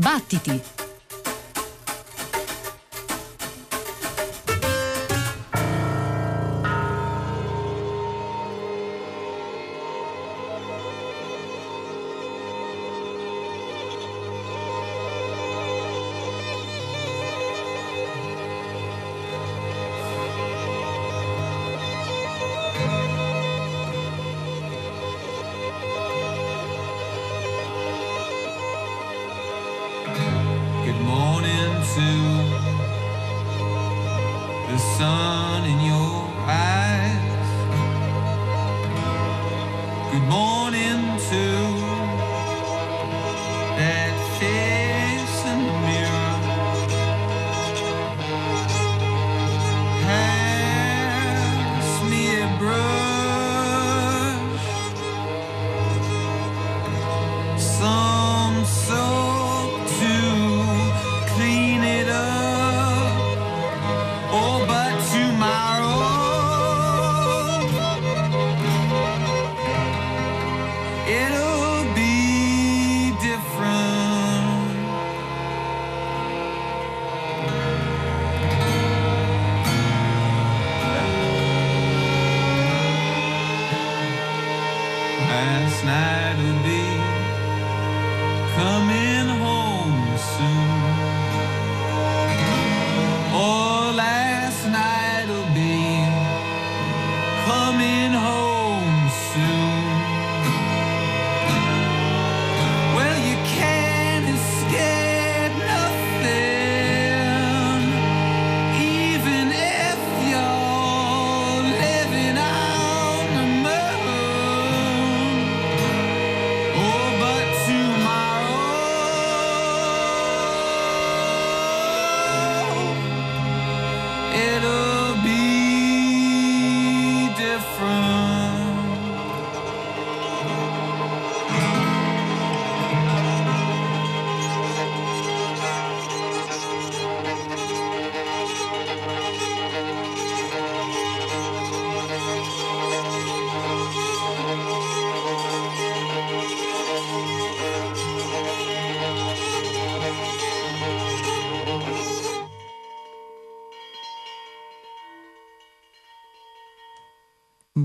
Battiti! 0.00 0.79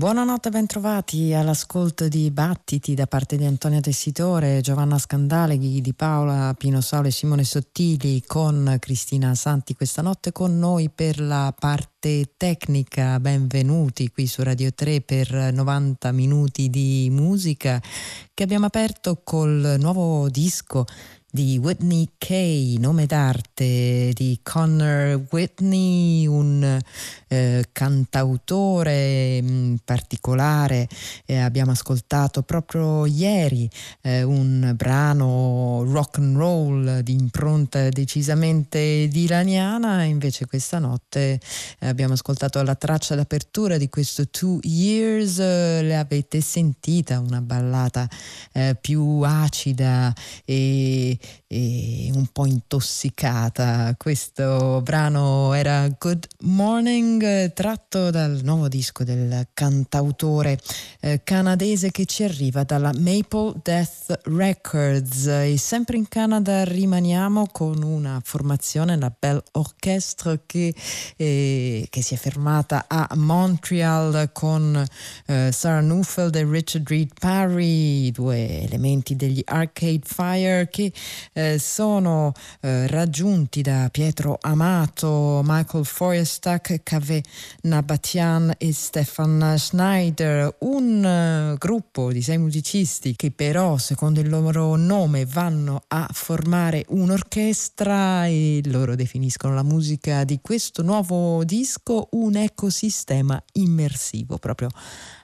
Buonanotte, 0.06 0.50
bentrovati 0.50 1.34
all'ascolto 1.34 2.06
di 2.06 2.30
Battiti 2.30 2.94
da 2.94 3.08
parte 3.08 3.36
di 3.36 3.44
Antonio 3.44 3.80
Tessitore, 3.80 4.60
Giovanna 4.60 4.98
Scandaleghi, 4.98 5.80
di 5.80 5.94
Paola 5.94 6.54
Pinosole 6.56 7.08
e 7.08 7.10
Simone 7.10 7.42
Sottili 7.42 8.22
con 8.24 8.76
Cristina 8.78 9.34
Santi 9.34 9.74
questa 9.74 10.02
notte 10.02 10.30
con 10.30 10.60
noi 10.60 10.90
per 10.90 11.18
la 11.18 11.52
parte 11.58 12.34
tecnica. 12.36 13.18
Benvenuti 13.18 14.08
qui 14.12 14.28
su 14.28 14.44
Radio 14.44 14.72
3 14.72 15.00
per 15.00 15.52
90 15.52 16.12
minuti 16.12 16.70
di 16.70 17.08
musica 17.10 17.82
che 18.32 18.44
abbiamo 18.44 18.66
aperto 18.66 19.22
col 19.24 19.74
nuovo 19.80 20.28
disco 20.28 20.84
di 21.30 21.58
Whitney 21.58 22.08
Kay, 22.16 22.78
nome 22.78 23.04
d'arte 23.04 24.12
di 24.14 24.38
Connor 24.42 25.26
Whitney, 25.30 26.26
un 26.26 26.78
eh, 27.28 27.64
cantautore 27.72 29.42
mm, 29.42 29.74
particolare. 29.84 30.88
Eh, 31.26 31.36
abbiamo 31.36 31.72
ascoltato 31.72 32.42
proprio 32.42 33.04
ieri 33.04 33.68
eh, 34.02 34.22
un 34.22 34.72
brano 34.76 35.84
rock 35.86 36.18
and 36.18 36.36
roll 36.36 36.98
di 37.00 37.12
impronta 37.12 37.88
decisamente 37.90 39.08
dilaniana, 39.08 40.04
invece 40.04 40.46
questa 40.46 40.78
notte 40.78 41.40
eh, 41.80 41.88
abbiamo 41.88 42.14
ascoltato 42.14 42.62
la 42.62 42.74
traccia 42.76 43.14
d'apertura 43.14 43.76
di 43.76 43.88
questo 43.88 44.28
Two 44.28 44.58
Years, 44.62 45.38
le 45.38 45.96
avete 45.96 46.40
sentita, 46.40 47.20
una 47.20 47.42
ballata 47.42 48.08
eh, 48.52 48.76
più 48.80 49.20
acida 49.22 50.14
e 50.44 51.18
e 51.48 52.10
un 52.14 52.26
po' 52.32 52.46
intossicata. 52.46 53.94
Questo 53.96 54.80
brano 54.82 55.52
era 55.52 55.88
Good 55.88 56.26
Morning, 56.40 57.52
tratto 57.52 58.10
dal 58.10 58.40
nuovo 58.42 58.68
disco 58.68 59.04
del 59.04 59.46
cantautore 59.54 60.58
eh, 61.00 61.20
canadese 61.22 61.90
che 61.92 62.04
ci 62.04 62.24
arriva 62.24 62.64
dalla 62.64 62.92
Maple 62.98 63.54
Death 63.62 64.20
Records. 64.24 65.26
E 65.26 65.56
sempre 65.56 65.96
in 65.96 66.08
Canada 66.08 66.64
rimaniamo 66.64 67.46
con 67.52 67.82
una 67.82 68.20
formazione, 68.24 68.96
la 68.96 69.12
Bell 69.16 69.42
Orchestra, 69.52 70.38
che, 70.44 70.74
eh, 71.16 71.86
che 71.88 72.02
si 72.02 72.14
è 72.14 72.16
fermata 72.16 72.86
a 72.88 73.08
Montreal 73.14 74.30
con 74.32 74.84
eh, 75.26 75.50
Sarah 75.52 75.80
Neufeld 75.80 76.34
e 76.34 76.44
Richard 76.44 76.88
Reed 76.88 77.12
Parry, 77.18 78.10
due 78.10 78.62
elementi 78.62 79.14
degli 79.14 79.42
Arcade 79.44 80.02
Fire 80.02 80.68
che 80.70 80.92
eh, 81.32 81.58
sono 81.58 82.32
eh, 82.60 82.86
raggiunti 82.86 83.62
da 83.62 83.88
Pietro 83.90 84.38
Amato, 84.40 85.42
Michael 85.44 85.84
Feuerstack, 85.84 86.82
Cave 86.82 87.22
Nabatian 87.62 88.54
e 88.58 88.72
Stefan 88.72 89.54
Schneider, 89.58 90.56
un 90.60 91.52
uh, 91.52 91.56
gruppo 91.58 92.12
di 92.12 92.22
sei 92.22 92.38
musicisti 92.38 93.14
che 93.16 93.30
però 93.30 93.76
secondo 93.78 94.20
il 94.20 94.28
loro 94.28 94.76
nome 94.76 95.24
vanno 95.26 95.82
a 95.88 96.08
formare 96.12 96.84
un'orchestra 96.88 98.26
e 98.26 98.60
loro 98.66 98.94
definiscono 98.94 99.54
la 99.54 99.62
musica 99.62 100.24
di 100.24 100.40
questo 100.42 100.82
nuovo 100.82 101.44
disco 101.44 102.08
un 102.12 102.36
ecosistema 102.36 103.42
immersivo 103.52 104.38
proprio 104.38 104.68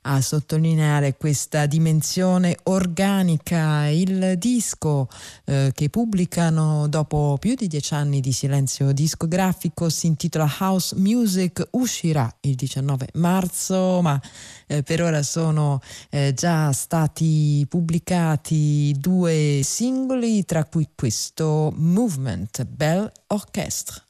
a 0.02 0.20
sottolineare 0.20 1.16
questa 1.16 1.66
dimensione 1.66 2.56
organica. 2.64 3.88
Il 3.88 4.36
disco 4.38 5.08
eh, 5.44 5.70
che 5.74 5.88
pubblicano 5.88 6.88
dopo 6.88 7.36
più 7.38 7.54
di 7.54 7.66
dieci 7.66 7.94
anni 7.94 8.20
di 8.20 8.32
silenzio 8.32 8.92
discografico 8.92 9.88
si 9.88 10.06
intitola 10.06 10.50
House 10.60 10.96
Music, 10.96 11.68
uscirà 11.72 12.32
il 12.40 12.54
19 12.54 13.08
marzo, 13.14 14.00
ma 14.02 14.20
eh, 14.66 14.82
per 14.82 15.02
ora 15.02 15.22
sono 15.22 15.80
eh, 16.10 16.32
già 16.34 16.72
stati 16.72 17.64
pubblicati 17.68 18.94
due 18.98 19.60
singoli, 19.62 20.44
tra 20.44 20.64
cui 20.64 20.88
questo 20.94 21.72
Movement 21.76 22.64
Bell 22.64 23.10
Orchestra. 23.28 24.02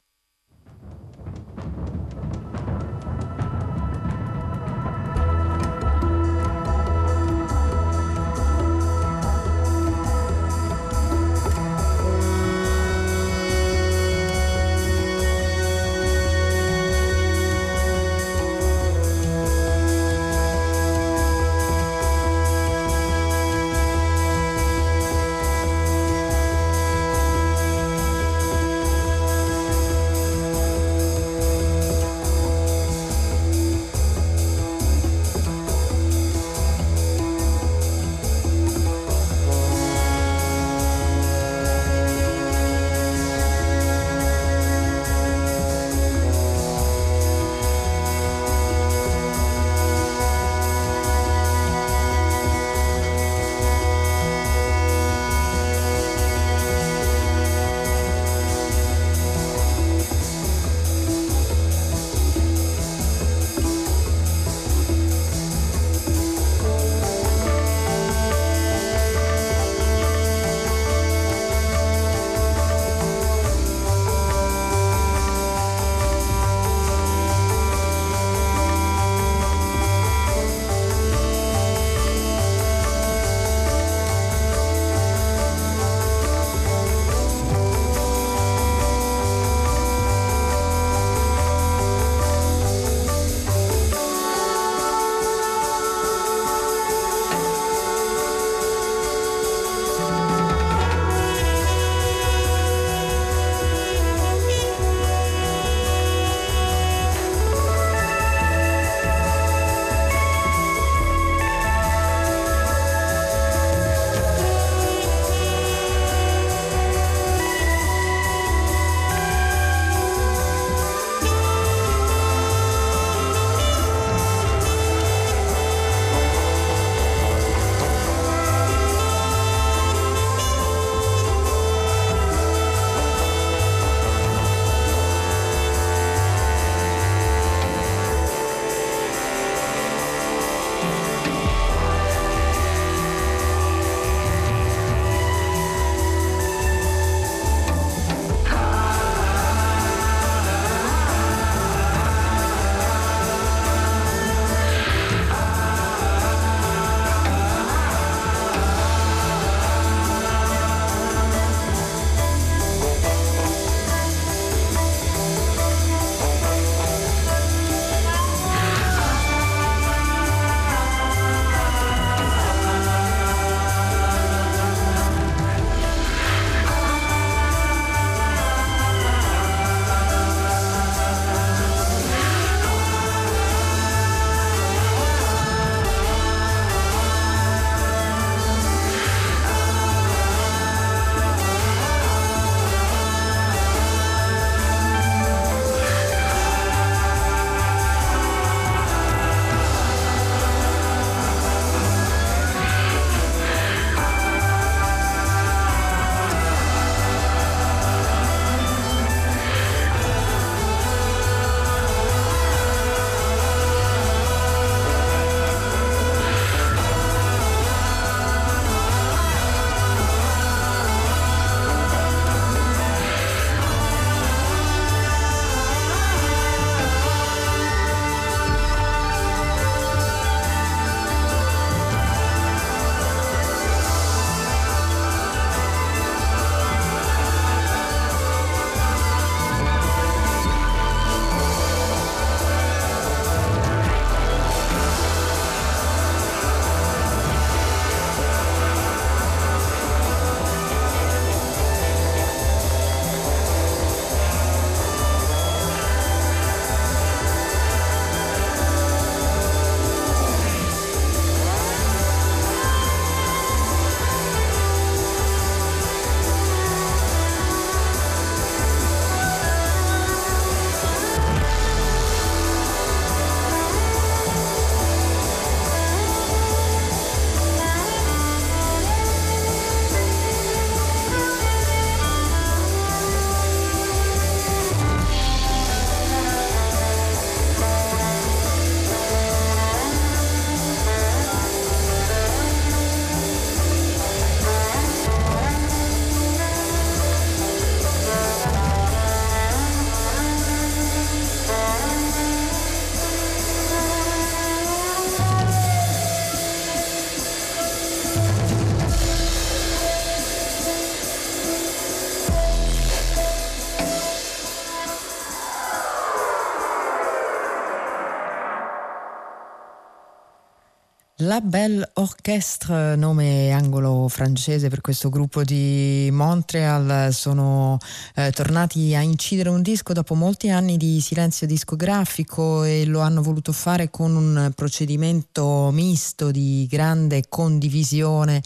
La 321.32 321.40
Belle 321.40 321.88
Orchestre, 321.94 322.94
nome 322.94 323.52
anglo-francese 323.52 324.68
per 324.68 324.82
questo 324.82 325.08
gruppo 325.08 325.42
di 325.42 326.10
Montreal, 326.12 327.10
sono 327.10 327.78
eh, 328.16 328.30
tornati 328.32 328.94
a 328.94 329.00
incidere 329.00 329.48
un 329.48 329.62
disco 329.62 329.94
dopo 329.94 330.14
molti 330.14 330.50
anni 330.50 330.76
di 330.76 331.00
silenzio 331.00 331.46
discografico 331.46 332.64
e 332.64 332.84
lo 332.84 333.00
hanno 333.00 333.22
voluto 333.22 333.52
fare 333.52 333.88
con 333.88 334.14
un 334.14 334.52
procedimento 334.54 335.70
misto 335.72 336.30
di 336.30 336.66
grande 336.68 337.22
condivisione 337.30 338.42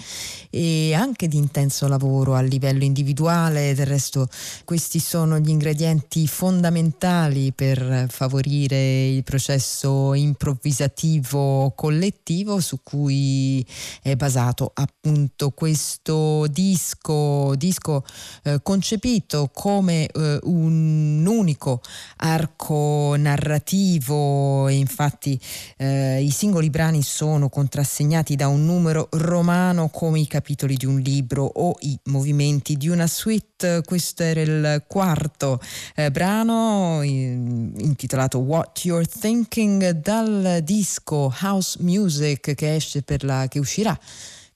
e 0.51 0.95
anche 0.95 1.27
di 1.27 1.39
intenso 1.39 1.89
lavoro 1.89 2.35
a 2.35 2.41
livello 2.41 2.85
individuale. 2.85 3.75
Del 3.75 3.87
resto 3.87 4.29
questi 4.65 5.01
sono 5.01 5.41
gli 5.41 5.49
ingredienti 5.49 6.29
fondamentali 6.29 7.51
per 7.51 8.07
favorire 8.09 9.09
il 9.09 9.25
processo 9.25 10.15
improvvisativo 10.15 11.73
collettivo 11.75 12.61
su 12.61 12.75
cui 12.83 13.67
è 14.03 14.17
basato 14.17 14.71
appunto 14.75 15.51
questo 15.51 16.47
disco, 16.49 17.55
disco 17.57 18.05
eh, 18.45 18.61
concepito 18.63 19.51
come 19.53 20.07
eh, 20.07 20.39
un 20.43 21.25
unico 21.27 21.81
arco 22.19 23.15
narrativo 23.17 24.69
e 24.69 24.75
infatti 24.75 25.39
eh, 25.77 26.23
i 26.23 26.31
singoli 26.31 26.71
brani 26.71 27.03
sono 27.03 27.49
contrassegnati 27.49 28.37
da 28.37 28.49
un 28.49 28.65
numero 28.65 29.09
romano 29.13 29.89
come 29.89 30.21
i 30.21 30.27
capitoli 30.27 30.77
di 30.77 30.87
un 30.87 30.99
libro 30.99 31.45
o 31.45 31.77
i 31.81 31.99
movimenti 32.05 32.77
di 32.77 32.89
una 32.89 33.07
suite. 33.07 33.83
Questo 33.85 34.23
era 34.23 34.41
il 34.41 34.85
quarto 34.87 35.61
eh, 35.95 36.11
brano 36.11 37.01
in, 37.03 37.73
intitolato 37.79 38.39
What 38.39 38.85
You're 38.85 39.07
Thinking 39.07 39.91
dal 39.91 40.61
disco 40.63 41.35
House 41.41 41.79
Music 41.81 42.55
che 42.55 42.66
esce 42.75 43.03
per 43.03 43.25
la 43.25 43.47
che 43.49 43.59
uscirà 43.59 43.99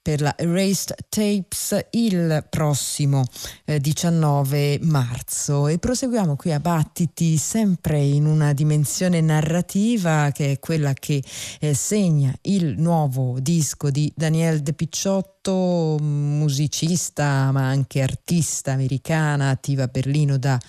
per 0.03 0.21
la 0.23 0.37
Erased 0.37 0.95
Tapes 1.09 1.87
il 1.91 2.47
prossimo 2.49 3.25
eh, 3.65 3.79
19 3.79 4.79
marzo. 4.83 5.69
E 5.69 5.79
proseguiamo 5.79 6.37
qui 6.37 6.53
a 6.53 6.61
Battiti 6.61 7.37
sempre 7.37 8.01
in 8.01 8.25
una 8.25 8.53
dimensione 8.53 9.21
narrativa 9.21 10.31
che 10.33 10.53
è 10.53 10.59
quella 10.59 10.95
che 10.95 11.23
eh, 11.61 11.75
segna 11.75 12.35
il 12.43 12.79
nuovo 12.79 13.39
disco 13.41 13.91
di 13.91 14.11
Daniel 14.17 14.61
De 14.61 14.73
Picciotto 14.73 15.40
musicista 15.43 17.51
ma 17.51 17.67
anche 17.67 18.03
artista 18.03 18.73
americana 18.73 19.49
attiva 19.49 19.85
a 19.85 19.89
Berlino 19.89 20.37
da 20.37 20.61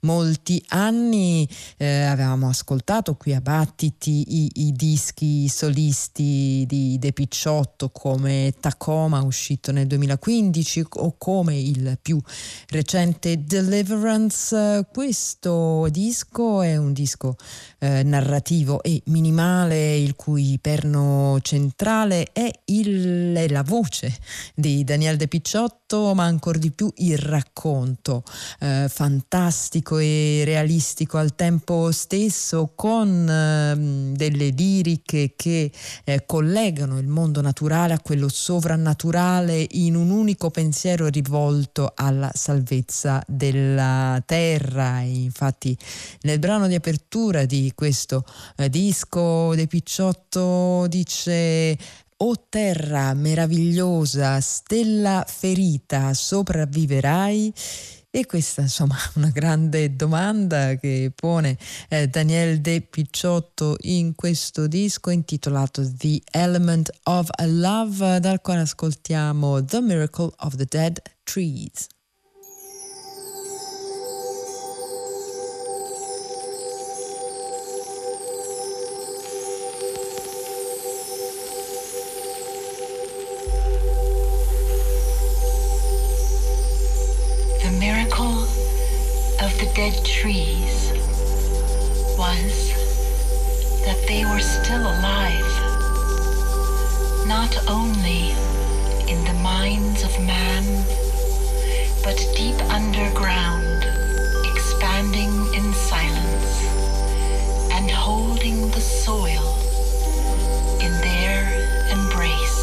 molti 0.00 0.62
anni. 0.68 1.48
Eh, 1.76 2.02
avevamo 2.02 2.48
ascoltato 2.48 3.16
qui 3.16 3.34
a 3.34 3.40
Battiti 3.40 4.44
i, 4.44 4.66
i, 4.66 4.72
dischi 4.72 5.48
solisti 5.48 6.64
di 6.68 6.96
De 7.00 7.12
Picciotto 7.12 7.90
come 7.90 8.54
Tacoma 8.60 9.20
uscito 9.22 9.72
nel 9.72 9.88
2015 9.88 10.84
o 10.88 11.16
come 11.18 11.58
il 11.58 11.98
più 12.00 12.20
recente 12.68 13.44
Deliverance. 13.44 14.86
Questo 14.92 15.88
disco 15.90 16.62
è 16.62 16.76
un 16.76 16.92
disco 16.92 17.34
eh, 17.80 18.04
narrativo 18.04 18.80
e 18.82 19.02
minimale 19.06 19.96
il 19.96 20.14
cui 20.14 20.56
perno 20.60 21.38
centrale 21.42 22.28
è, 22.32 22.48
il, 22.66 23.50
la 23.50 23.62
voce 23.64 24.18
di 24.54 24.84
Daniel 24.84 25.16
De 25.16 25.28
Picciotto, 25.28 26.14
ma 26.14 26.24
ancora 26.24 26.58
di 26.58 26.70
più 26.70 26.92
il 26.96 27.18
racconto 27.18 28.22
eh, 28.60 28.86
fantastico 28.88 29.98
e 29.98 30.42
realistico 30.44 31.18
al 31.18 31.34
tempo 31.34 31.90
stesso, 31.92 32.72
con 32.74 33.28
eh, 33.28 34.14
delle 34.14 34.48
liriche 34.48 35.34
che 35.36 35.70
eh, 36.04 36.24
collegano 36.26 36.98
il 36.98 37.06
mondo 37.06 37.40
naturale 37.40 37.94
a 37.94 38.00
quello 38.00 38.28
sovrannaturale 38.28 39.66
in 39.70 39.96
un 39.96 40.10
unico 40.10 40.50
pensiero 40.50 41.08
rivolto 41.08 41.92
alla 41.94 42.30
salvezza 42.34 43.22
della 43.26 44.22
terra. 44.24 45.00
E 45.00 45.08
infatti, 45.08 45.76
nel 46.22 46.38
brano 46.38 46.66
di 46.66 46.74
apertura 46.74 47.44
di 47.44 47.72
questo 47.74 48.24
eh, 48.56 48.68
disco, 48.68 49.54
De 49.54 49.66
Picciotto 49.66 50.86
dice 50.88 51.76
o 52.22 52.36
terra 52.48 53.14
meravigliosa, 53.14 54.40
stella 54.40 55.24
ferita, 55.26 56.12
sopravviverai? 56.12 57.52
E 58.12 58.26
questa 58.26 58.62
insomma 58.62 58.96
è 58.96 59.10
una 59.18 59.30
grande 59.30 59.94
domanda 59.94 60.74
che 60.74 61.12
pone 61.14 61.56
eh, 61.88 62.08
Daniel 62.08 62.60
De 62.60 62.80
Picciotto 62.80 63.76
in 63.82 64.14
questo 64.16 64.66
disco 64.66 65.10
intitolato 65.10 65.88
The 65.96 66.20
Element 66.32 66.90
of 67.04 67.28
Love, 67.46 68.18
dal 68.18 68.40
quale 68.40 68.62
ascoltiamo 68.62 69.64
The 69.64 69.80
Miracle 69.80 70.32
of 70.38 70.56
the 70.56 70.66
Dead 70.68 71.00
Trees. 71.22 71.86
Dead 89.80 90.04
trees 90.04 90.92
was 92.18 92.54
that 93.86 93.98
they 94.06 94.26
were 94.26 94.38
still 94.38 94.82
alive, 94.82 95.52
not 97.26 97.56
only 97.66 98.32
in 99.10 99.24
the 99.24 99.38
minds 99.42 100.04
of 100.04 100.12
man, 100.26 100.64
but 102.04 102.18
deep 102.36 102.60
underground, 102.68 103.82
expanding 104.52 105.32
in 105.54 105.72
silence 105.72 106.52
and 107.72 107.90
holding 107.90 108.70
the 108.72 108.80
soil 108.82 109.46
in 110.82 110.92
their 111.00 111.40
embrace. 111.90 112.60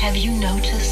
Have 0.00 0.16
you 0.16 0.30
noticed 0.30 0.85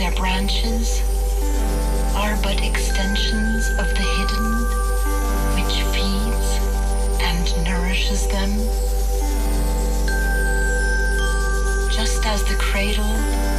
their 0.00 0.12
branches 0.12 1.02
are 2.16 2.34
but 2.42 2.58
extensions 2.64 3.68
of 3.78 3.86
the 3.86 4.06
hidden 4.16 4.46
which 5.56 5.82
feeds 5.92 6.48
and 7.20 7.64
nourishes 7.66 8.26
them. 8.28 8.48
Just 11.92 12.24
as 12.24 12.42
the 12.44 12.56
cradle 12.58 13.49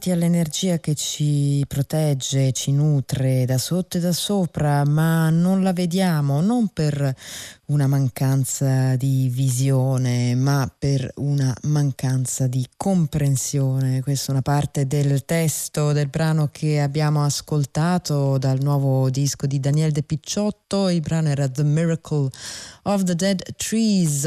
uniti 0.00 0.10
all'energia 0.12 0.78
che 0.78 0.94
ci 0.94 1.62
protegge, 1.68 2.52
ci 2.52 2.72
nutre 2.72 3.44
da 3.44 3.58
sotto 3.58 3.98
e 3.98 4.00
da 4.00 4.12
sopra, 4.12 4.82
ma 4.86 5.28
non 5.28 5.62
la 5.62 5.74
vediamo 5.74 6.40
non 6.40 6.68
per 6.68 7.14
una 7.66 7.86
mancanza 7.86 8.96
di 8.96 9.28
visione, 9.28 10.34
ma 10.34 10.72
per 10.76 11.12
una 11.16 11.54
mancanza 11.64 12.46
di 12.46 12.66
comprensione. 12.76 14.00
Questa 14.00 14.28
è 14.28 14.30
una 14.32 14.42
parte 14.42 14.86
del 14.86 15.24
testo 15.24 15.92
del 15.92 16.08
brano 16.08 16.48
che 16.50 16.80
abbiamo 16.80 17.22
ascoltato 17.22 18.38
dal 18.38 18.58
nuovo 18.60 19.08
disco 19.10 19.46
di 19.46 19.60
Daniel 19.60 19.92
De 19.92 20.02
Picciotto. 20.02 20.88
Il 20.88 21.00
brano 21.00 21.28
era 21.28 21.48
The 21.48 21.62
Miracle 21.62 22.28
of 22.84 23.04
the 23.04 23.14
Dead 23.14 23.40
Trees 23.56 24.24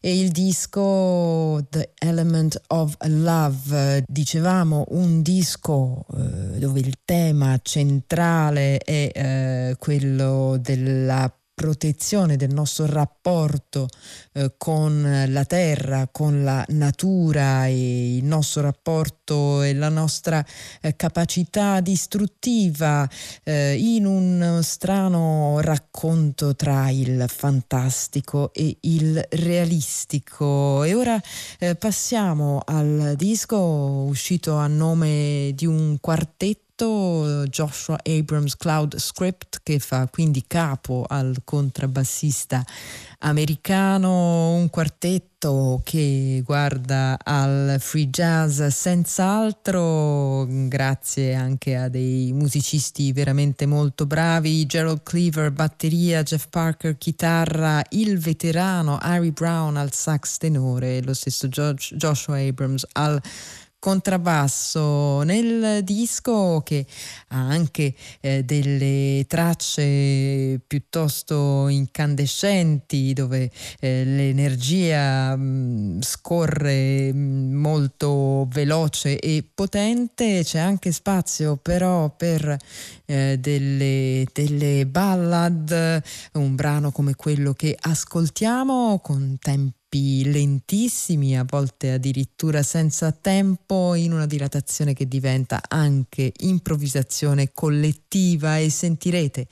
e 0.00 0.20
il 0.20 0.30
disco 0.30 1.64
The 1.70 1.92
Element 1.98 2.60
of 2.68 2.94
Love. 3.06 4.04
Dicevamo 4.06 4.84
un 4.90 5.13
disco 5.22 6.04
eh, 6.16 6.58
dove 6.58 6.80
il 6.80 6.98
tema 7.04 7.58
centrale 7.62 8.78
è 8.78 9.10
eh, 9.14 9.76
quello 9.78 10.58
della 10.60 11.32
protezione 11.54 12.36
del 12.36 12.52
nostro 12.52 12.86
rapporto 12.86 13.88
eh, 14.32 14.54
con 14.58 15.24
la 15.28 15.44
terra, 15.44 16.08
con 16.10 16.42
la 16.42 16.64
natura 16.70 17.66
e 17.66 18.16
il 18.16 18.24
nostro 18.24 18.62
rapporto 18.62 19.62
e 19.62 19.72
la 19.72 19.88
nostra 19.88 20.44
eh, 20.80 20.96
capacità 20.96 21.80
distruttiva 21.80 23.08
eh, 23.44 23.76
in 23.78 24.04
un 24.04 24.60
strano 24.62 25.60
racconto 25.60 26.56
tra 26.56 26.90
il 26.90 27.24
fantastico 27.28 28.52
e 28.52 28.76
il 28.80 29.24
realistico. 29.30 30.82
E 30.82 30.94
ora 30.94 31.20
eh, 31.60 31.76
passiamo 31.76 32.60
al 32.64 33.14
disco 33.16 33.56
uscito 33.56 34.56
a 34.56 34.66
nome 34.66 35.52
di 35.54 35.66
un 35.66 35.98
quartetto 36.00 36.63
Joshua 37.48 37.98
Abrams 38.02 38.56
Cloud 38.56 38.96
Script 38.98 39.60
che 39.62 39.78
fa 39.78 40.08
quindi 40.10 40.44
capo 40.46 41.04
al 41.08 41.38
contrabbassista 41.44 42.64
americano, 43.20 44.54
un 44.54 44.68
quartetto 44.68 45.80
che 45.82 46.42
guarda 46.44 47.18
al 47.22 47.76
free 47.78 48.08
jazz 48.08 48.62
senz'altro, 48.62 50.46
grazie 50.48 51.34
anche 51.34 51.76
a 51.76 51.88
dei 51.88 52.32
musicisti 52.32 53.12
veramente 53.12 53.66
molto 53.66 54.06
bravi, 54.06 54.66
Gerald 54.66 55.02
Cleaver 55.02 55.52
batteria, 55.52 56.22
Jeff 56.22 56.46
Parker 56.50 56.98
chitarra, 56.98 57.82
il 57.90 58.18
veterano 58.18 58.98
Harry 58.98 59.30
Brown 59.30 59.76
al 59.76 59.92
sax 59.92 60.36
tenore, 60.36 61.02
lo 61.02 61.14
stesso 61.14 61.48
Joshua 61.48 62.38
Abrams 62.38 62.86
al 62.92 63.20
contrabbasso 63.84 65.20
nel 65.24 65.84
disco 65.84 66.62
che 66.64 66.86
ha 67.28 67.48
anche 67.48 67.94
eh, 68.22 68.42
delle 68.42 69.26
tracce 69.28 70.58
piuttosto 70.66 71.68
incandescenti 71.68 73.12
dove 73.12 73.50
eh, 73.80 74.04
l'energia 74.06 75.36
mh, 75.36 75.42
mm, 75.42 76.00
scorre 76.00 77.12
mh, 77.12 77.18
mm, 77.18 77.54
molto 77.56 78.46
veloce 78.48 79.18
e 79.18 79.44
potente. 79.52 80.40
C'è 80.42 80.60
anche 80.60 80.90
spazio 80.90 81.56
però 81.56 82.08
per 82.08 82.56
eh, 83.04 83.36
delle, 83.38 84.24
delle 84.32 84.86
ballad 84.86 86.02
un 86.32 86.54
brano 86.54 86.90
come 86.90 87.14
quello 87.16 87.52
che 87.52 87.76
ascoltiamo 87.78 88.98
con 89.00 89.36
tempi 89.38 89.83
tempi 89.94 90.28
lentissimi, 90.28 91.38
a 91.38 91.44
volte 91.48 91.92
addirittura 91.92 92.62
senza 92.64 93.12
tempo, 93.12 93.94
in 93.94 94.12
una 94.12 94.26
dilatazione 94.26 94.92
che 94.92 95.06
diventa 95.06 95.60
anche 95.68 96.32
improvvisazione 96.38 97.52
collettiva 97.52 98.58
e 98.58 98.70
sentirete 98.70 99.46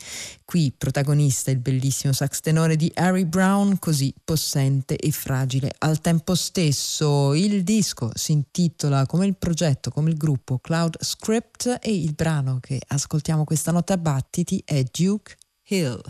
qui 0.45 0.73
protagonista 0.77 1.51
il 1.51 1.59
bellissimo 1.59 2.13
sax 2.13 2.41
tenore 2.41 2.75
di 2.75 2.91
Harry 2.95 3.25
Brown, 3.25 3.79
così 3.79 4.13
possente 4.25 4.97
e 4.97 5.13
fragile 5.13 5.73
al 5.79 6.01
tempo 6.01 6.35
stesso. 6.35 7.35
Il 7.35 7.63
disco 7.63 8.11
si 8.15 8.33
intitola 8.33 9.07
come 9.07 9.27
il 9.27 9.37
progetto, 9.37 9.91
come 9.91 10.11
il 10.11 10.17
gruppo 10.17 10.59
Cloud 10.59 10.97
Script 11.01 11.79
e 11.81 11.95
il 11.95 12.15
brano 12.15 12.59
che 12.61 12.81
ascoltiamo 12.85 13.45
questa 13.45 13.71
notte 13.71 13.93
a 13.93 13.99
battiti 13.99 14.61
è 14.65 14.83
Duke 14.83 15.37
Hill. 15.69 16.01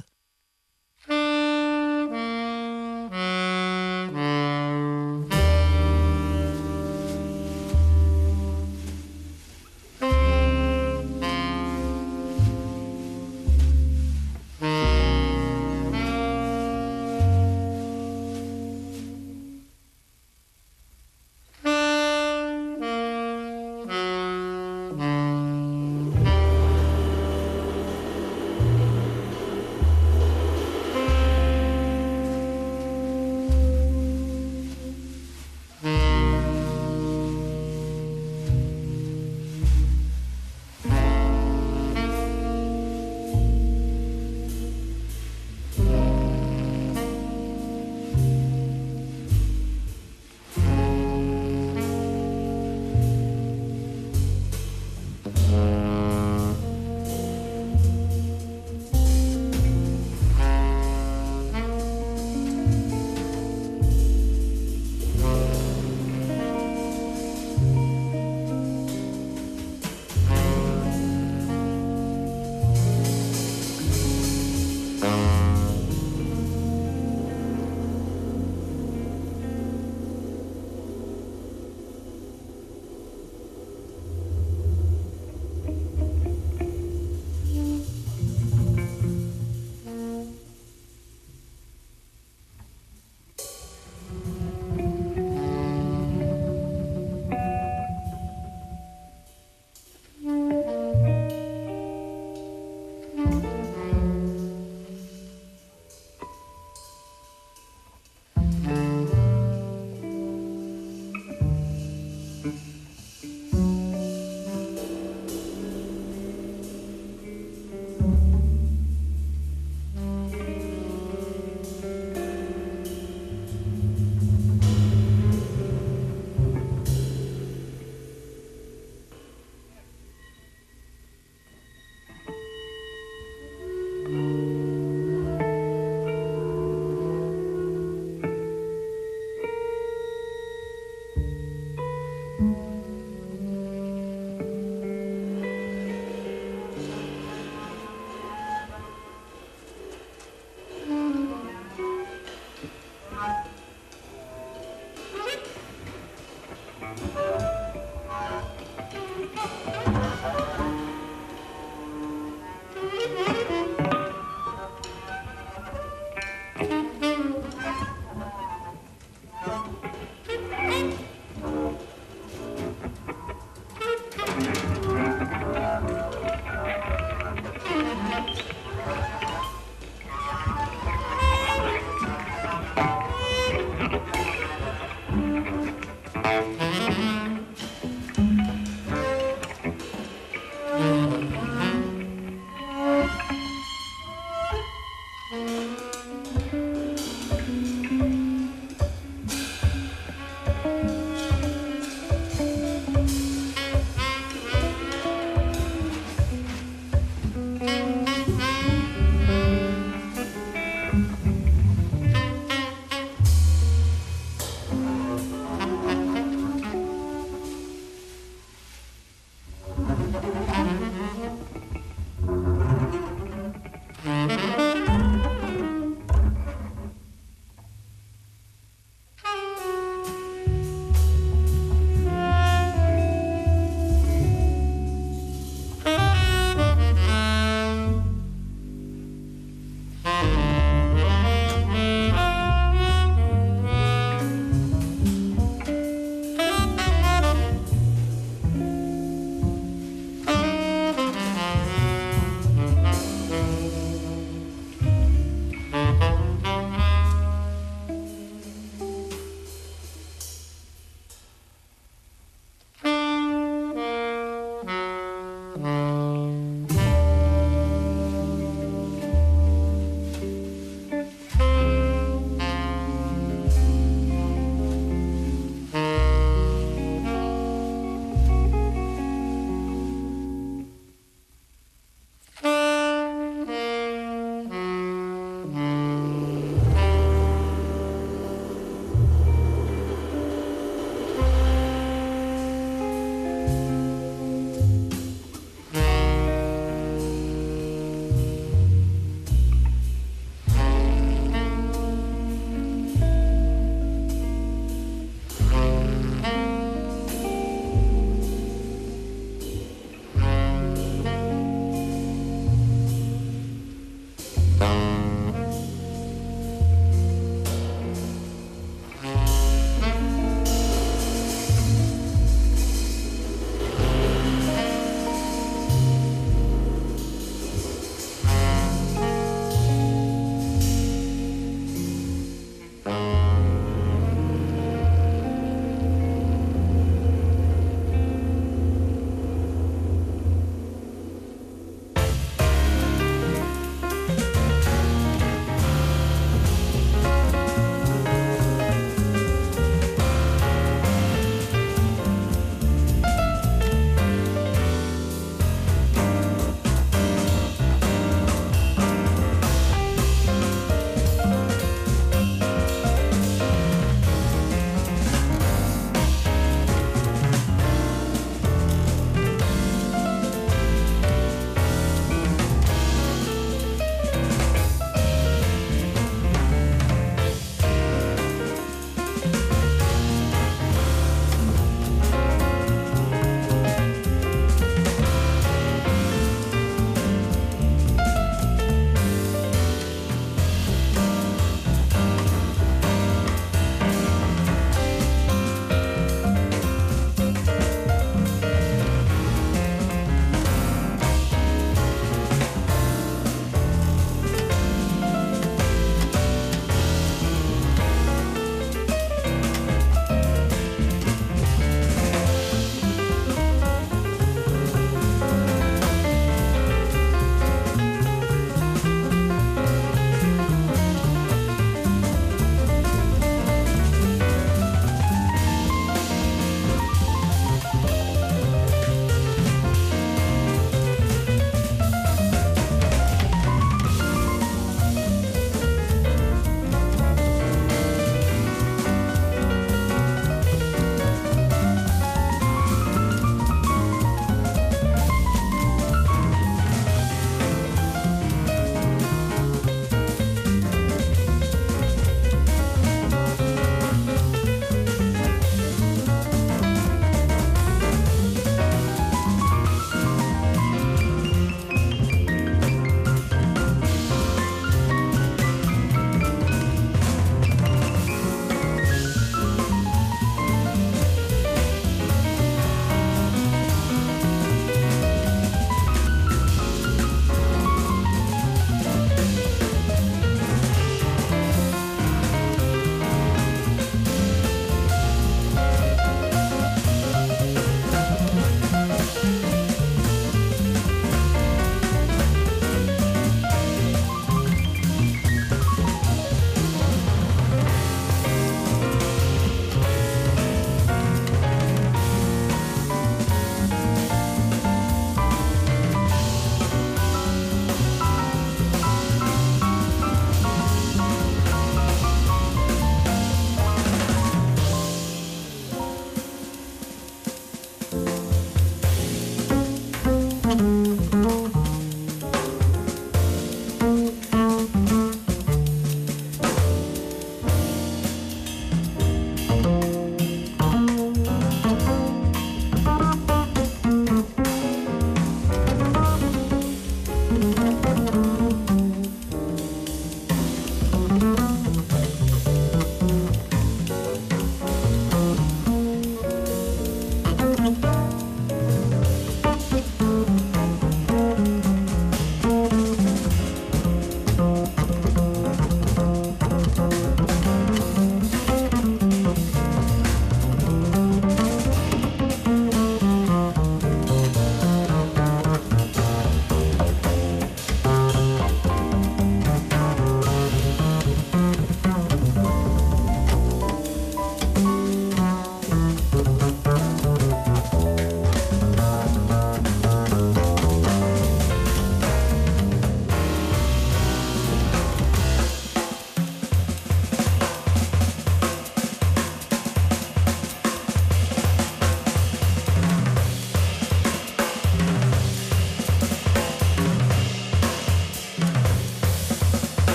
you. 196.35 196.62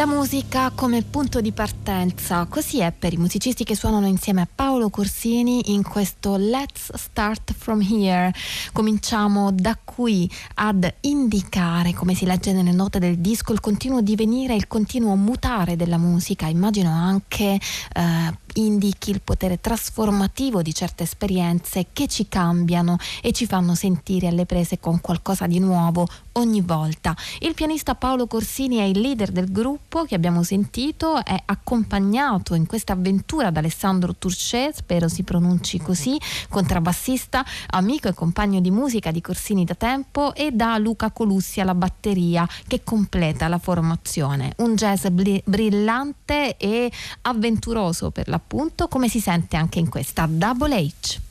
La 0.00 0.06
musica 0.06 0.72
come 0.74 1.02
punto 1.02 1.42
di 1.42 1.52
partenza, 1.52 2.46
così 2.46 2.80
è 2.80 2.90
per 2.90 3.12
i 3.12 3.18
musicisti 3.18 3.64
che 3.64 3.76
suonano 3.76 4.06
insieme 4.06 4.40
a 4.40 4.48
Paolo 4.52 4.88
Corsini 4.88 5.74
in 5.74 5.82
questo 5.82 6.38
Let's 6.38 6.90
Start 6.94 7.52
From 7.52 7.82
Here. 7.82 8.32
Cominciamo 8.72 9.52
da 9.52 9.76
qui 9.84 10.26
ad 10.54 10.90
indicare, 11.00 11.92
come 11.92 12.14
si 12.14 12.24
legge 12.24 12.54
nelle 12.54 12.72
note 12.72 12.98
del 12.98 13.18
disco, 13.18 13.52
il 13.52 13.60
continuo 13.60 14.00
divenire, 14.00 14.54
il 14.54 14.68
continuo 14.68 15.14
mutare 15.16 15.76
della 15.76 15.98
musica. 15.98 16.46
Immagino 16.46 16.88
anche 16.90 17.60
eh, 17.92 18.34
indichi 18.54 19.10
il 19.10 19.20
potere 19.22 19.60
trasformativo 19.60 20.62
di 20.62 20.74
certe 20.74 21.02
esperienze 21.04 21.86
che 21.92 22.06
ci 22.06 22.28
cambiano 22.28 22.96
e 23.22 23.32
ci 23.32 23.46
fanno 23.46 23.74
sentire 23.74 24.28
alle 24.28 24.46
prese 24.46 24.78
con 24.78 25.00
qualcosa 25.00 25.46
di 25.46 25.58
nuovo 25.58 26.06
ogni 26.32 26.60
volta. 26.60 27.16
Il 27.40 27.54
pianista 27.54 27.94
Paolo 27.94 28.26
Corsini 28.26 28.76
è 28.76 28.82
il 28.82 29.00
leader 29.00 29.30
del 29.30 29.50
gruppo 29.50 30.04
che 30.04 30.14
abbiamo 30.14 30.42
sentito, 30.42 31.24
è 31.24 31.40
accompagnato 31.44 32.54
in 32.54 32.66
questa 32.66 32.92
avventura 32.94 33.50
da 33.50 33.60
Alessandro 33.60 34.14
Turchet, 34.16 34.74
spero 34.74 35.08
si 35.08 35.22
pronunci 35.22 35.78
così, 35.78 36.18
contrabbassista, 36.48 37.44
amico 37.70 38.08
e 38.08 38.14
compagno 38.14 38.60
di 38.60 38.70
musica 38.70 39.10
di 39.10 39.20
Corsini 39.20 39.64
da 39.64 39.74
tempo 39.74 40.34
e 40.34 40.52
da 40.52 40.78
Luca 40.78 41.10
Colussi 41.10 41.60
alla 41.60 41.74
batteria 41.74 42.48
che 42.66 42.82
completa 42.82 43.48
la 43.48 43.58
formazione. 43.58 44.54
Un 44.58 44.74
jazz 44.74 45.06
brillante 45.06 46.56
e 46.56 46.90
avventuroso 47.22 48.10
per 48.10 48.28
l'appunto, 48.40 48.88
come 48.88 49.08
si 49.08 49.20
sente 49.20 49.56
anche 49.56 49.78
in 49.78 49.88
questa 49.90 50.26
Double 50.26 50.74
H. 50.74 51.29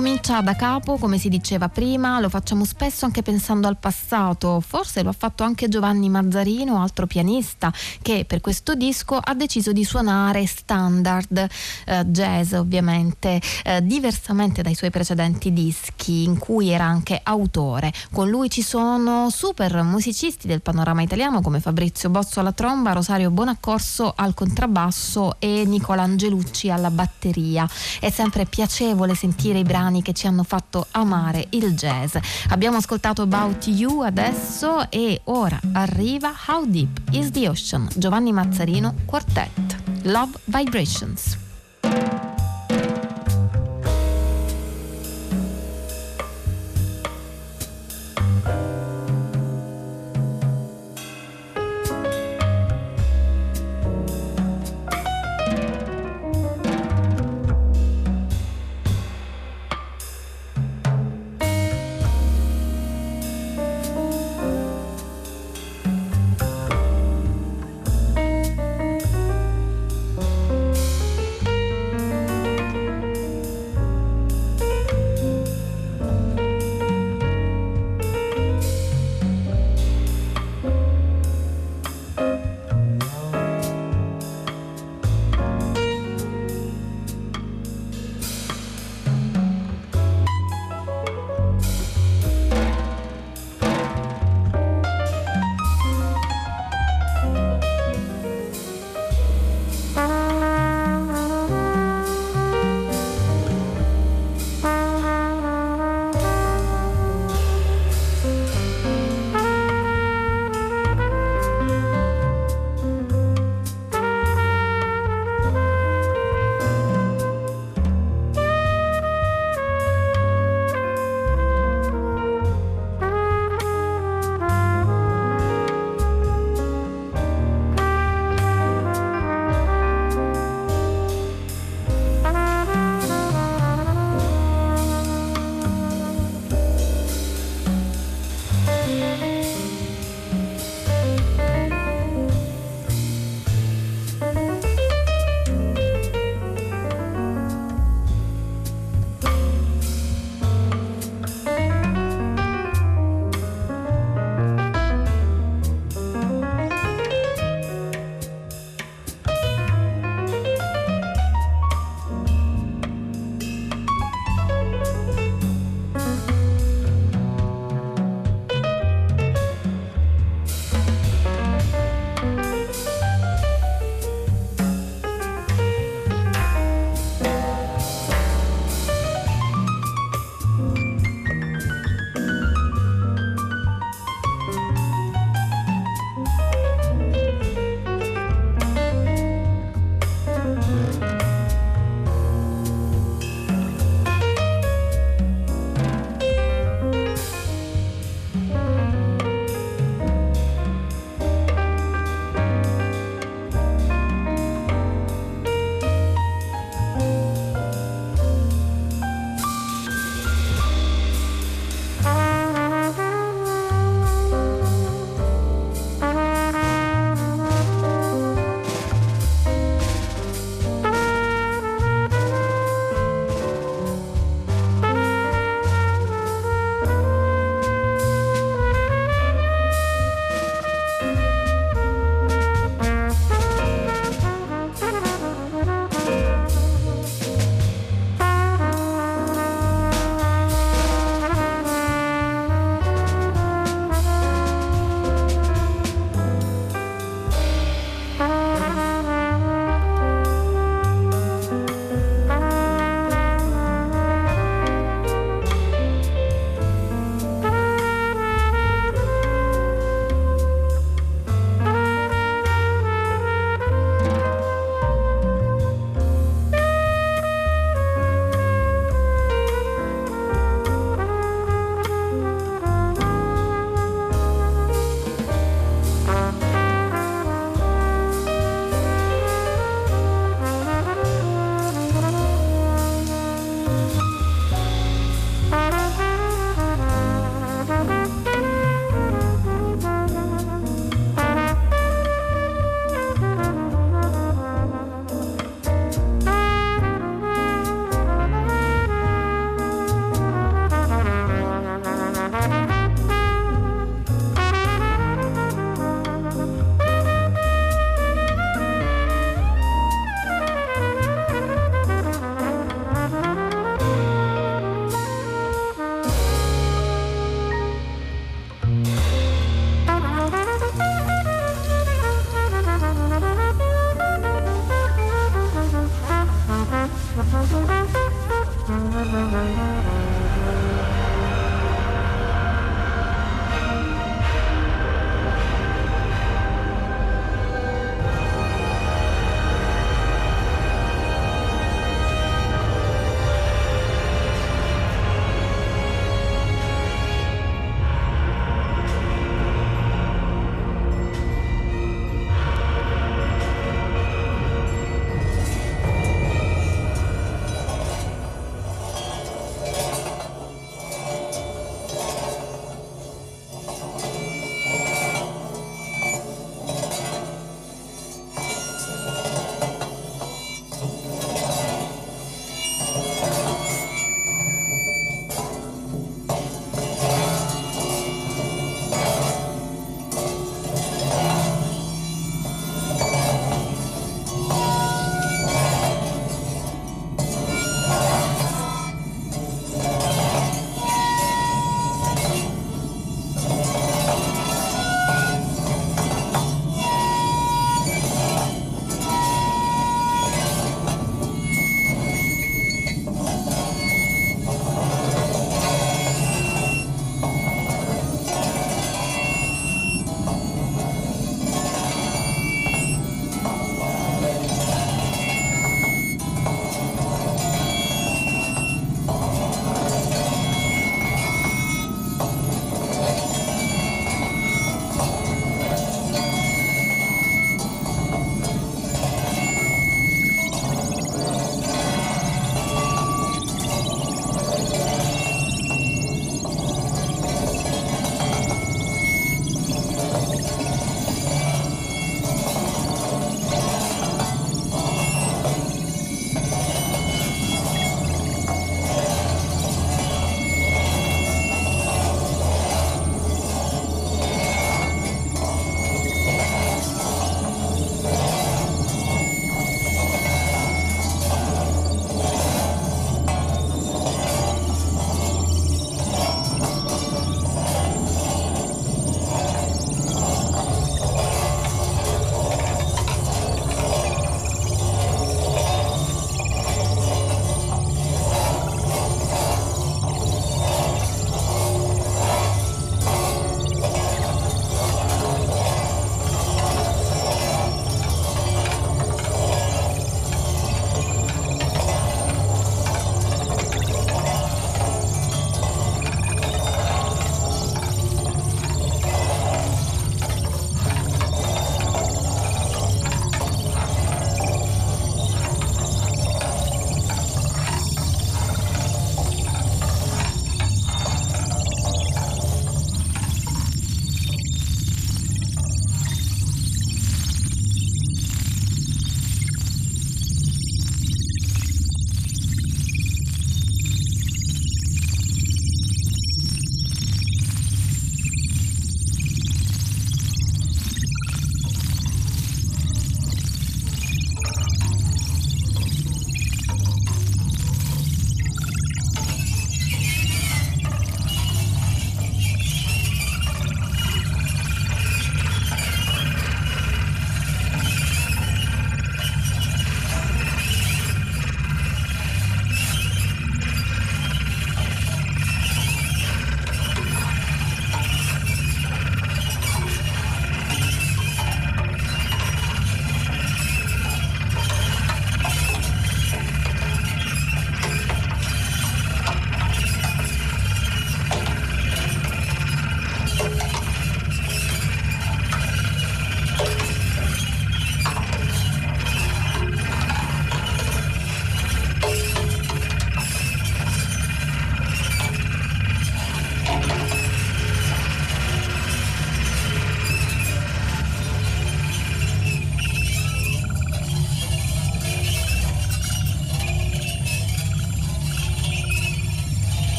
ricomincia 0.00 0.40
da 0.40 0.56
capo, 0.56 0.96
come 0.96 1.18
si 1.18 1.28
diceva 1.28 1.68
prima, 1.68 2.20
lo 2.20 2.30
facciamo 2.30 2.64
spesso 2.64 3.04
anche 3.04 3.20
pensando 3.20 3.68
al 3.68 3.76
passato, 3.76 4.62
forse 4.66 5.02
lo 5.02 5.10
ha 5.10 5.14
fatto 5.16 5.42
anche 5.42 5.68
Giovanni 5.68 6.08
Mazzarino, 6.08 6.80
altro 6.80 7.06
pianista, 7.06 7.70
che 8.00 8.24
per 8.26 8.40
questo 8.40 8.74
disco 8.74 9.18
ha 9.22 9.34
deciso 9.34 9.72
di 9.72 9.84
suonare 9.84 10.46
standard 10.46 11.46
eh, 11.84 12.04
jazz 12.06 12.54
ovviamente, 12.54 13.42
eh, 13.62 13.84
diversamente 13.84 14.62
dai 14.62 14.74
suoi 14.74 14.88
precedenti 14.88 15.52
dischi 15.52 16.22
in 16.22 16.38
cui 16.38 16.70
era 16.70 16.86
anche 16.86 17.20
autore. 17.22 17.92
Con 18.10 18.30
lui 18.30 18.48
ci 18.48 18.62
sono 18.62 19.28
super 19.28 19.82
musicisti 19.82 20.46
del 20.46 20.62
panorama 20.62 21.02
italiano 21.02 21.42
come 21.42 21.60
Fabrizio 21.60 22.08
Bozzo 22.08 22.40
alla 22.40 22.52
tromba, 22.52 22.92
Rosario 22.92 23.30
Bonaccorso 23.30 24.14
al 24.16 24.32
contrabbasso 24.32 25.36
e 25.38 25.64
Nicola 25.66 26.04
Angelucci 26.04 26.70
alla 26.70 26.90
batteria. 26.90 27.68
È 28.00 28.08
sempre 28.08 28.46
piacevole 28.46 29.14
sentire 29.14 29.58
i 29.58 29.62
brani 29.62 29.88
brani 29.90 30.02
che 30.02 30.12
ci 30.12 30.26
hanno 30.26 30.44
fatto 30.44 30.86
amare 30.92 31.46
il 31.50 31.74
jazz. 31.74 32.16
Abbiamo 32.48 32.76
ascoltato 32.76 33.22
About 33.22 33.66
You 33.66 34.00
adesso 34.00 34.88
e 34.90 35.20
ora 35.24 35.60
arriva 35.72 36.32
How 36.46 36.64
Deep 36.64 37.00
is 37.10 37.30
the 37.30 37.48
Ocean, 37.48 37.88
Giovanni 37.96 38.32
Mazzarino 38.32 38.94
Quartet, 39.04 39.76
Love 40.04 40.38
Vibrations. 40.44 41.49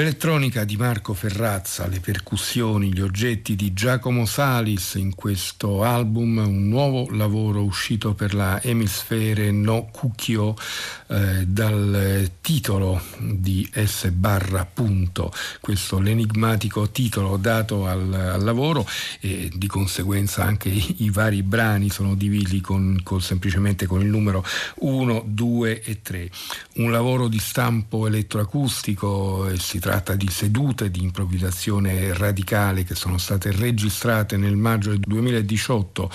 L'elettronica 0.00 0.64
di 0.64 0.78
Marco 0.78 1.12
Ferrazza, 1.12 1.86
le 1.86 2.00
percussioni, 2.00 2.90
gli 2.90 3.02
oggetti 3.02 3.54
di 3.54 3.74
Giacomo 3.74 4.24
Salis 4.24 4.94
in 4.94 5.14
questo 5.14 5.84
album, 5.84 6.38
un 6.38 6.68
nuovo 6.68 7.10
lavoro 7.10 7.62
uscito 7.62 8.14
per 8.14 8.32
la 8.32 8.62
Emisfere 8.62 9.50
No 9.50 9.90
Cucchio 9.92 10.56
eh, 11.10 11.44
dal 11.44 12.30
titolo 12.40 13.00
di 13.18 13.68
S 13.72 14.10
barra 14.10 14.64
punto, 14.64 15.32
questo 15.60 15.98
l'enigmatico 15.98 16.90
titolo 16.90 17.36
dato 17.36 17.86
al, 17.86 18.12
al 18.12 18.44
lavoro 18.44 18.86
e 19.18 19.50
di 19.52 19.66
conseguenza 19.66 20.44
anche 20.44 20.68
i, 20.68 20.96
i 20.98 21.10
vari 21.10 21.42
brani 21.42 21.90
sono 21.90 22.14
divisi 22.14 22.60
con, 22.60 23.00
con, 23.02 23.20
semplicemente 23.20 23.86
con 23.86 24.02
il 24.02 24.06
numero 24.06 24.44
1, 24.76 25.24
2 25.26 25.82
e 25.82 26.00
3. 26.00 26.30
Un 26.74 26.92
lavoro 26.92 27.26
di 27.26 27.40
stampo 27.40 28.06
elettroacustico 28.06 29.48
e 29.48 29.58
si 29.58 29.80
tratta 29.80 30.14
di 30.14 30.28
sedute 30.28 30.92
di 30.92 31.02
improvvisazione 31.02 32.14
radicale 32.14 32.84
che 32.84 32.94
sono 32.94 33.18
state 33.18 33.50
registrate 33.50 34.36
nel 34.36 34.56
maggio 34.56 34.90
del 34.90 35.00
2018. 35.00 36.10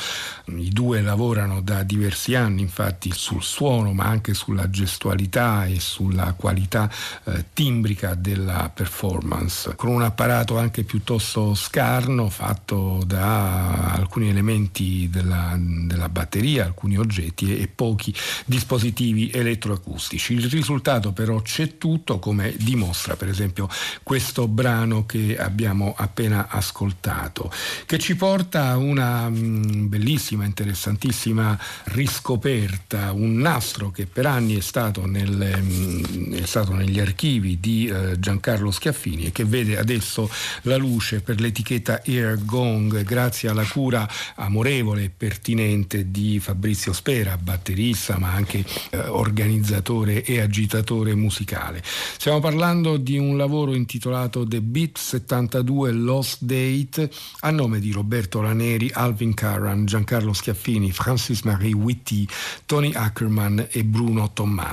I 0.55 0.69
due 0.69 1.01
lavorano 1.01 1.61
da 1.61 1.83
diversi 1.83 2.33
anni 2.33 2.61
infatti 2.61 3.11
sul 3.13 3.43
suono 3.43 3.91
ma 3.91 4.05
anche 4.05 4.33
sulla 4.33 4.69
gestualità 4.86 5.65
e 5.65 5.79
sulla 5.79 6.33
qualità 6.33 6.89
eh, 7.25 7.45
timbrica 7.53 8.13
della 8.13 8.71
performance, 8.73 9.75
con 9.75 9.89
un 9.89 10.03
apparato 10.03 10.57
anche 10.57 10.83
piuttosto 10.83 11.55
scarno 11.55 12.29
fatto 12.29 13.01
da 13.05 13.91
alcuni 13.93 14.29
elementi 14.29 15.09
della, 15.09 15.57
della 15.57 16.07
batteria, 16.09 16.65
alcuni 16.65 16.97
oggetti 16.97 17.57
e, 17.57 17.67
pochi 17.67 18.13
dispositivi 18.45 19.31
elettroacustici. 19.31 20.33
Il 20.33 20.49
risultato 20.49 21.11
però 21.11 21.41
c'è 21.41 21.77
tutto 21.77 22.19
come 22.19 22.53
dimostra 22.57 23.15
per 23.15 23.27
esempio 23.27 23.67
questo 24.03 24.47
brano 24.47 25.05
che 25.05 25.36
abbiamo 25.38 25.95
appena 25.97 26.47
ascoltato, 26.47 27.51
che 27.86 27.97
ci 27.97 28.15
porta 28.15 28.67
a 28.67 28.77
una 28.77 29.27
mm, 29.29 29.88
bellissima, 29.88 30.45
interessantissima 30.45 31.57
riscoperta, 31.86 33.11
un 33.11 33.36
nastro 33.36 33.89
che 33.89 34.05
per 34.05 34.27
anni 34.27 34.57
è 34.57 34.61
stato, 34.61 34.74
nel, 35.05 35.59
mm, 35.61 36.34
è 36.34 36.45
stato 36.45 36.73
negli 36.73 36.99
archivi 36.99 37.59
di 37.59 37.88
eh, 37.88 38.19
Giancarlo 38.19 38.71
Schiaffini 38.71 39.26
e 39.26 39.32
che 39.32 39.45
vede 39.45 39.78
adesso 39.78 40.30
la 40.63 40.78
luce 40.78 41.21
per 41.21 41.39
l'etichetta 41.39 42.01
Air 42.05 42.43
Gong 42.43 43.03
grazie 43.03 43.49
alla 43.49 43.65
cura 43.65 44.07
amorevole 44.36 45.03
e 45.05 45.11
pertinente 45.15 46.11
di 46.11 46.39
Fabrizio 46.39 46.93
Spera, 46.93 47.38
batterista 47.38 48.17
ma 48.19 48.32
anche 48.32 48.63
eh, 48.91 48.97
organizzatore 48.99 50.23
e 50.23 50.39
agitatore 50.39 51.15
musicale. 51.15 51.82
Stiamo 51.84 52.39
parlando 52.39 52.97
di 52.97 53.17
un 53.17 53.38
lavoro 53.38 53.65
lavoro 53.65 53.73
intitolato 53.73 54.45
The 54.45 54.61
Beat 54.61 54.97
72 54.97 55.91
Lost 55.91 56.43
Date 56.43 57.09
a 57.41 57.51
nome 57.51 57.80
di 57.80 57.91
Roberto 57.91 58.41
Laneri, 58.41 58.91
Alvin 58.93 59.34
Carran, 59.34 59.86
Giancarlo 59.86 60.34
Schiaffini, 60.34 60.91
Francis 60.91 61.41
Marie 61.43 61.73
Witty, 61.73 62.28
Tony 62.65 62.91
Ackerman 62.93 63.67
e 63.71 63.84
Bruno 63.84 64.32
Tommaso. 64.34 64.64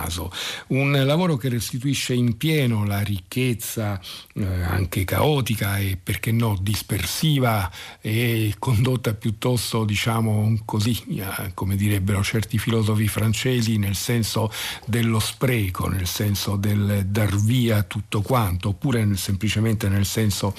Un 0.68 1.04
lavoro 1.04 1.36
che 1.36 1.48
restituisce 1.48 2.14
in 2.14 2.36
pieno 2.36 2.84
la 2.84 3.00
ricchezza 3.00 4.00
eh, 4.34 4.44
anche 4.44 5.04
caotica 5.04 5.78
e 5.78 5.98
perché 6.02 6.32
no 6.32 6.56
dispersiva 6.60 7.70
e 8.00 8.54
condotta 8.58 9.14
piuttosto 9.14 9.84
diciamo 9.84 10.58
così 10.64 10.98
eh, 11.18 11.52
come 11.54 11.76
direbbero 11.76 12.22
certi 12.22 12.58
filosofi 12.58 13.08
francesi 13.08 13.78
nel 13.78 13.94
senso 13.94 14.50
dello 14.86 15.18
spreco, 15.18 15.88
nel 15.88 16.06
senso 16.06 16.56
del 16.56 17.06
dar 17.06 17.36
via 17.36 17.82
tutto 17.82 18.22
quanto 18.22 18.70
oppure 18.70 19.04
nel, 19.04 19.18
semplicemente 19.18 19.88
nel 19.88 20.06
senso 20.06 20.54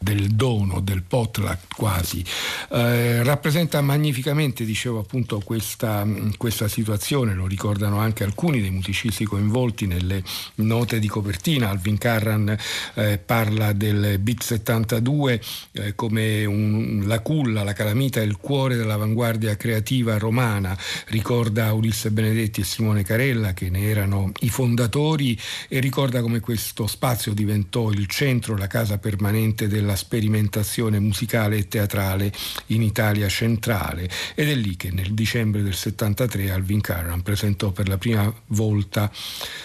del 0.00 0.28
dono, 0.28 0.80
del 0.80 1.02
potluck 1.02 1.74
quasi. 1.74 2.24
Eh, 2.70 3.22
rappresenta 3.22 3.80
magnificamente, 3.80 4.64
dicevo 4.64 4.98
appunto, 4.98 5.40
questa, 5.40 6.06
questa, 6.36 6.68
situazione, 6.68 7.34
lo 7.34 7.46
ricordano 7.46 7.98
anche 7.98 8.24
alcuni 8.24 8.60
dei 8.60 8.70
musicisti 8.72 9.24
coinvolti 9.24 9.86
nelle 9.86 10.22
note 10.56 10.98
di 10.98 11.08
copertina. 11.08 11.68
Alvin 11.68 11.98
Carran 11.98 12.56
eh, 12.94 13.18
parla 13.18 13.72
del 13.72 14.18
Beat 14.18 14.42
72 14.42 15.40
eh, 15.72 15.94
come 15.94 16.44
un, 16.44 17.02
la 17.06 17.20
culla, 17.20 17.62
la 17.62 17.74
calamita, 17.74 18.20
il 18.22 18.38
cuore 18.38 18.76
dell'avanguardia 18.76 19.56
creativa 19.56 20.16
romana. 20.16 20.76
Ricorda 21.08 21.72
Ulisse 21.74 22.10
Benedetti 22.10 22.62
e 22.62 22.64
Simone 22.64 23.04
Carella 23.04 23.52
che 23.52 23.68
ne 23.68 23.82
erano 23.82 24.32
i 24.40 24.48
fondatori 24.48 25.38
e 25.68 25.78
ricorda 25.80 26.22
come 26.22 26.40
questo 26.40 26.86
spazio 26.86 27.34
di 27.34 27.42
diventò 27.42 27.90
il 27.90 28.06
centro, 28.06 28.56
la 28.56 28.68
casa 28.68 28.98
permanente 28.98 29.66
della 29.66 29.96
sperimentazione 29.96 31.00
musicale 31.00 31.56
e 31.56 31.68
teatrale 31.68 32.32
in 32.66 32.82
Italia 32.82 33.28
centrale 33.28 34.08
ed 34.34 34.48
è 34.48 34.54
lì 34.54 34.76
che 34.76 34.92
nel 34.92 35.12
dicembre 35.12 35.62
del 35.62 35.74
73 35.74 36.52
Alvin 36.52 36.80
Carran 36.80 37.22
presentò 37.22 37.72
per 37.72 37.88
la 37.88 37.98
prima 37.98 38.32
volta 38.52 39.10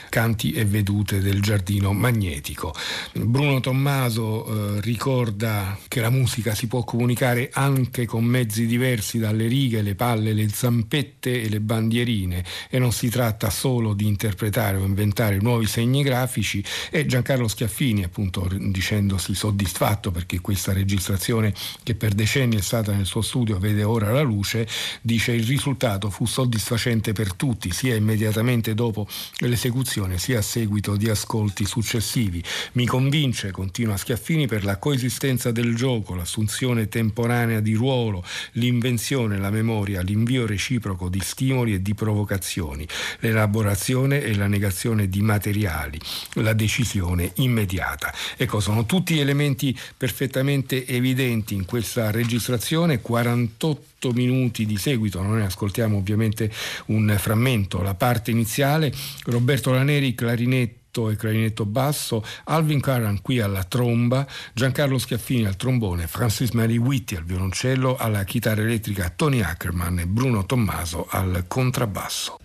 Canti 0.09 0.51
e 0.51 0.65
vedute 0.65 1.19
del 1.19 1.41
giardino 1.41 1.93
magnetico. 1.93 2.73
Bruno 3.13 3.59
Tommaso 3.59 4.77
eh, 4.77 4.81
ricorda 4.81 5.77
che 5.87 5.99
la 5.99 6.09
musica 6.09 6.55
si 6.55 6.67
può 6.67 6.83
comunicare 6.83 7.49
anche 7.53 8.05
con 8.05 8.23
mezzi 8.23 8.65
diversi 8.65 9.19
dalle 9.19 9.47
righe, 9.47 9.81
le 9.81 9.95
palle, 9.95 10.33
le 10.33 10.49
zampette 10.49 11.41
e 11.41 11.49
le 11.49 11.59
bandierine 11.59 12.43
e 12.69 12.79
non 12.79 12.91
si 12.91 13.09
tratta 13.09 13.49
solo 13.49 13.93
di 13.93 14.07
interpretare 14.07 14.77
o 14.77 14.85
inventare 14.85 15.37
nuovi 15.39 15.65
segni 15.65 16.03
grafici 16.03 16.63
e 16.89 17.05
Giancarlo 17.05 17.47
Schiaffini 17.47 18.03
appunto 18.03 18.49
dicendosi 18.57 19.35
soddisfatto 19.35 20.11
perché 20.11 20.39
questa 20.39 20.73
registrazione 20.73 21.53
che 21.83 21.95
per 21.95 22.13
decenni 22.13 22.57
è 22.57 22.61
stata 22.61 22.93
nel 22.93 23.05
suo 23.05 23.21
studio 23.21 23.59
vede 23.59 23.83
ora 23.83 24.11
la 24.11 24.21
luce, 24.21 24.67
dice 25.01 25.33
il 25.33 25.45
risultato 25.45 26.09
fu 26.09 26.25
soddisfacente 26.25 27.11
per 27.13 27.33
tutti, 27.33 27.71
sia 27.71 27.95
immediatamente 27.95 28.73
dopo 28.77 29.07
l'esecuzione 29.39 30.19
sia 30.19 30.37
a 30.37 30.43
seguito 30.43 30.95
di 30.95 31.09
ascolti 31.09 31.65
successivi. 31.65 32.43
Mi 32.73 32.85
convince, 32.85 33.49
continua 33.49 33.97
Schiaffini, 33.97 34.45
per 34.45 34.63
la 34.63 34.77
coesistenza 34.77 35.51
del 35.51 35.75
gioco, 35.75 36.13
l'assunzione 36.13 36.87
temporanea 36.87 37.59
di 37.59 37.73
ruolo, 37.73 38.23
l'invenzione, 38.53 39.39
la 39.39 39.49
memoria, 39.49 40.01
l'invio 40.01 40.45
reciproco 40.45 41.09
di 41.09 41.19
stimoli 41.23 41.73
e 41.73 41.81
di 41.81 41.95
provocazioni, 41.95 42.87
l'elaborazione 43.21 44.21
e 44.21 44.35
la 44.35 44.47
negazione 44.47 45.09
di 45.09 45.21
materiali, 45.23 45.99
la 46.33 46.53
decisione 46.53 47.31
immediata. 47.37 48.13
Ecco, 48.37 48.59
sono 48.59 48.85
tutti 48.85 49.17
elementi 49.19 49.75
perfettamente 49.97 50.85
evidenti 50.85 51.55
in 51.55 51.65
questa 51.65 52.11
registrazione, 52.11 53.01
48 53.01 53.81
minuti 54.13 54.65
di 54.65 54.77
seguito, 54.77 55.21
noi 55.21 55.41
ascoltiamo 55.41 55.97
ovviamente 55.97 56.51
un 56.87 57.13
frammento, 57.17 57.81
la 57.81 57.95
parte 57.95 58.31
iniziale, 58.31 58.93
Roberto 59.25 59.71
Laneri, 59.71 60.13
clarinetto 60.15 61.09
e 61.09 61.15
clarinetto 61.15 61.65
basso, 61.65 62.23
Alvin 62.45 62.79
Carran 62.79 63.21
qui 63.21 63.39
alla 63.39 63.63
tromba, 63.63 64.25
Giancarlo 64.53 64.97
Schiaffini 64.97 65.45
al 65.45 65.55
trombone, 65.55 66.07
Francis 66.07 66.51
Marie 66.51 66.77
Witti 66.77 67.15
al 67.15 67.23
violoncello, 67.23 67.97
alla 67.97 68.23
chitarra 68.23 68.61
elettrica 68.61 69.11
Tony 69.15 69.41
Ackerman 69.41 69.99
e 69.99 70.07
Bruno 70.07 70.45
Tommaso 70.45 71.05
al 71.09 71.45
contrabbasso. 71.47 72.39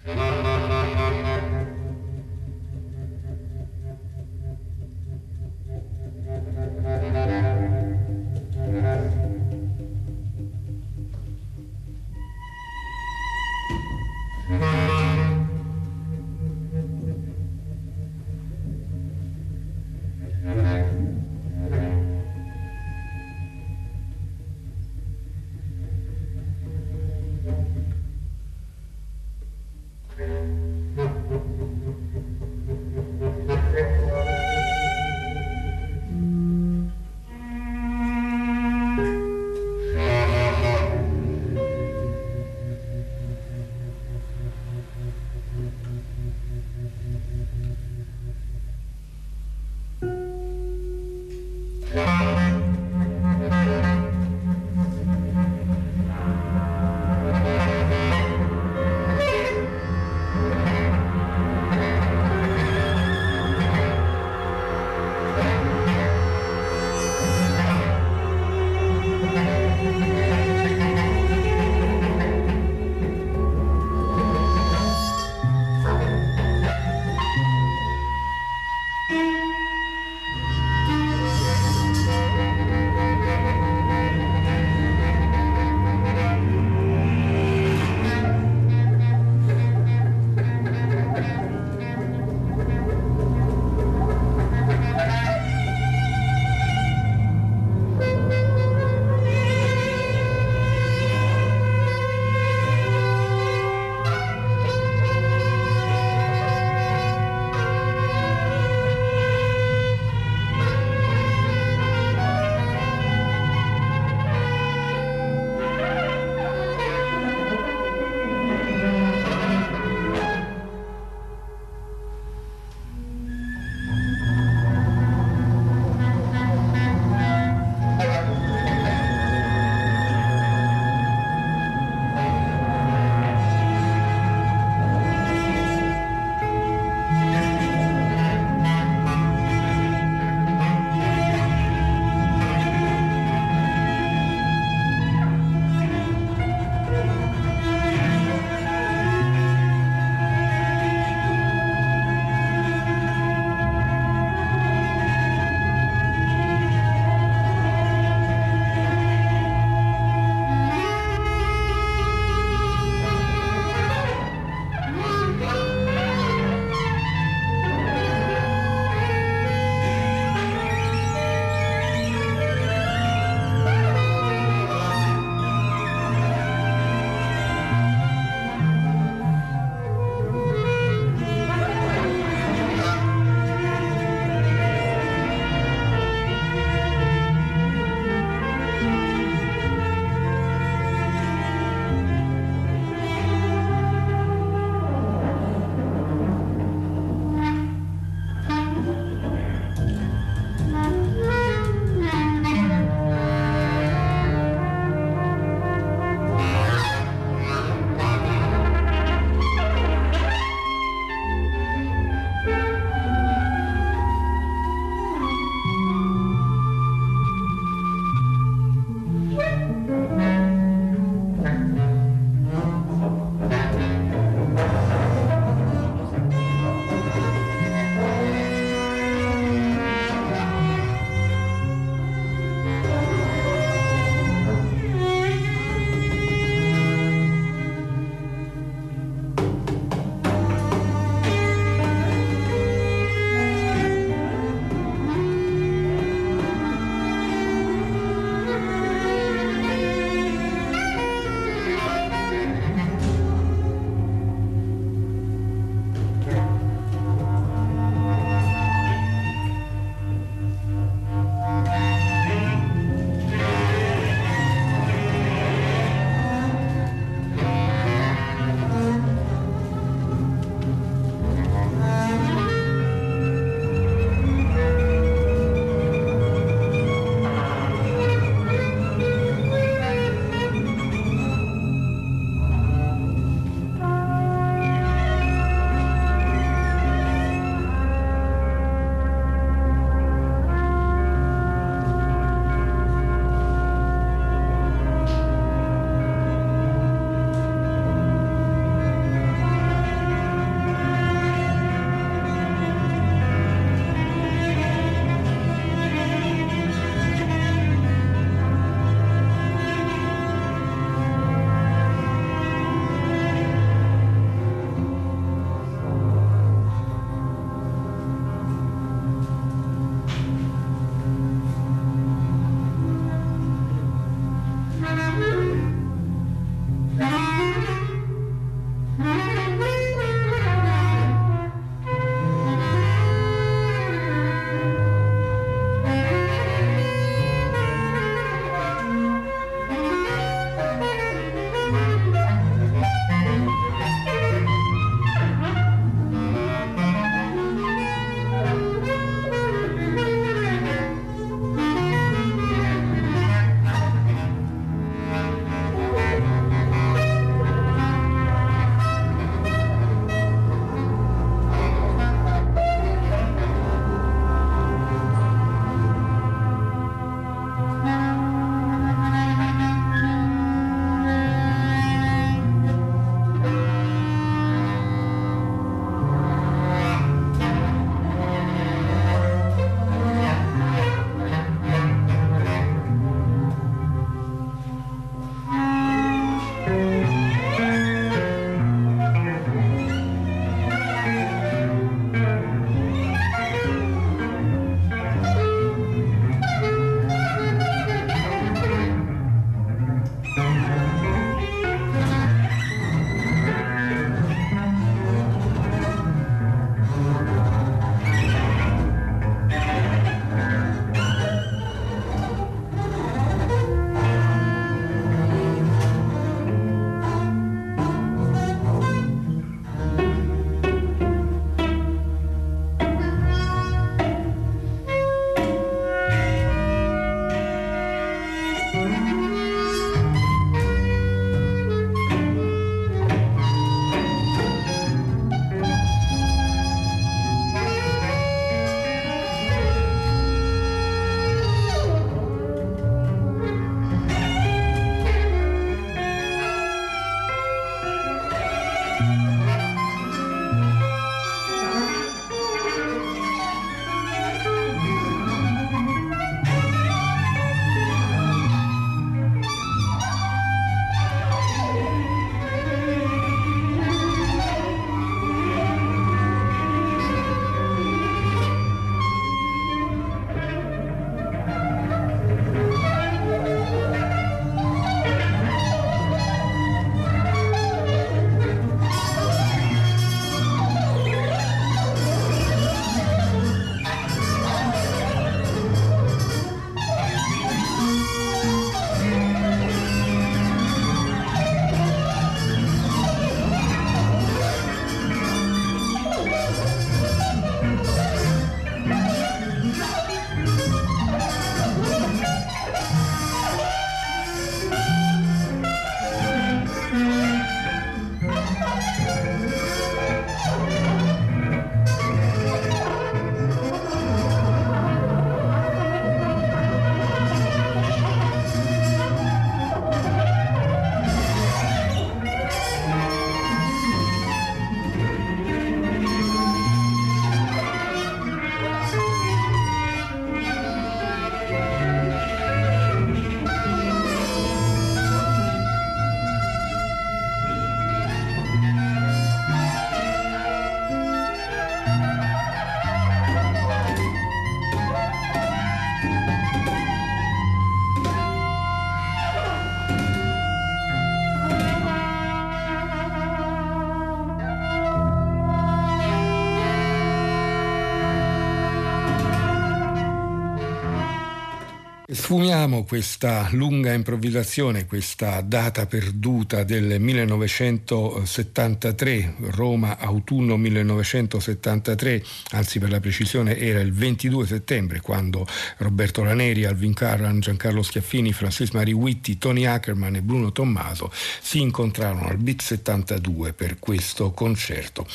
Sfumiamo 562.32 562.84
questa 562.84 563.46
lunga 563.50 563.92
improvvisazione, 563.92 564.86
questa 564.86 565.42
data 565.42 565.84
perduta 565.84 566.64
del 566.64 566.98
1973, 566.98 569.34
Roma 569.50 569.98
autunno 569.98 570.56
1973, 570.56 572.24
anzi 572.52 572.78
per 572.78 572.88
la 572.88 573.00
precisione 573.00 573.58
era 573.58 573.80
il 573.80 573.92
22 573.92 574.46
settembre 574.46 575.02
quando 575.02 575.46
Roberto 575.76 576.24
Laneri, 576.24 576.64
Alvin 576.64 576.94
Carran, 576.94 577.40
Giancarlo 577.40 577.82
Schiaffini, 577.82 578.32
Francis 578.32 578.70
Marie 578.70 578.94
Witti, 578.94 579.36
Tony 579.36 579.66
Ackerman 579.66 580.14
e 580.14 580.22
Bruno 580.22 580.52
Tommaso 580.52 581.12
si 581.12 581.60
incontrarono 581.60 582.28
al 582.28 582.38
Beat 582.38 582.62
72 582.62 583.52
per 583.52 583.78
questo 583.78 584.30
concerto. 584.30 585.06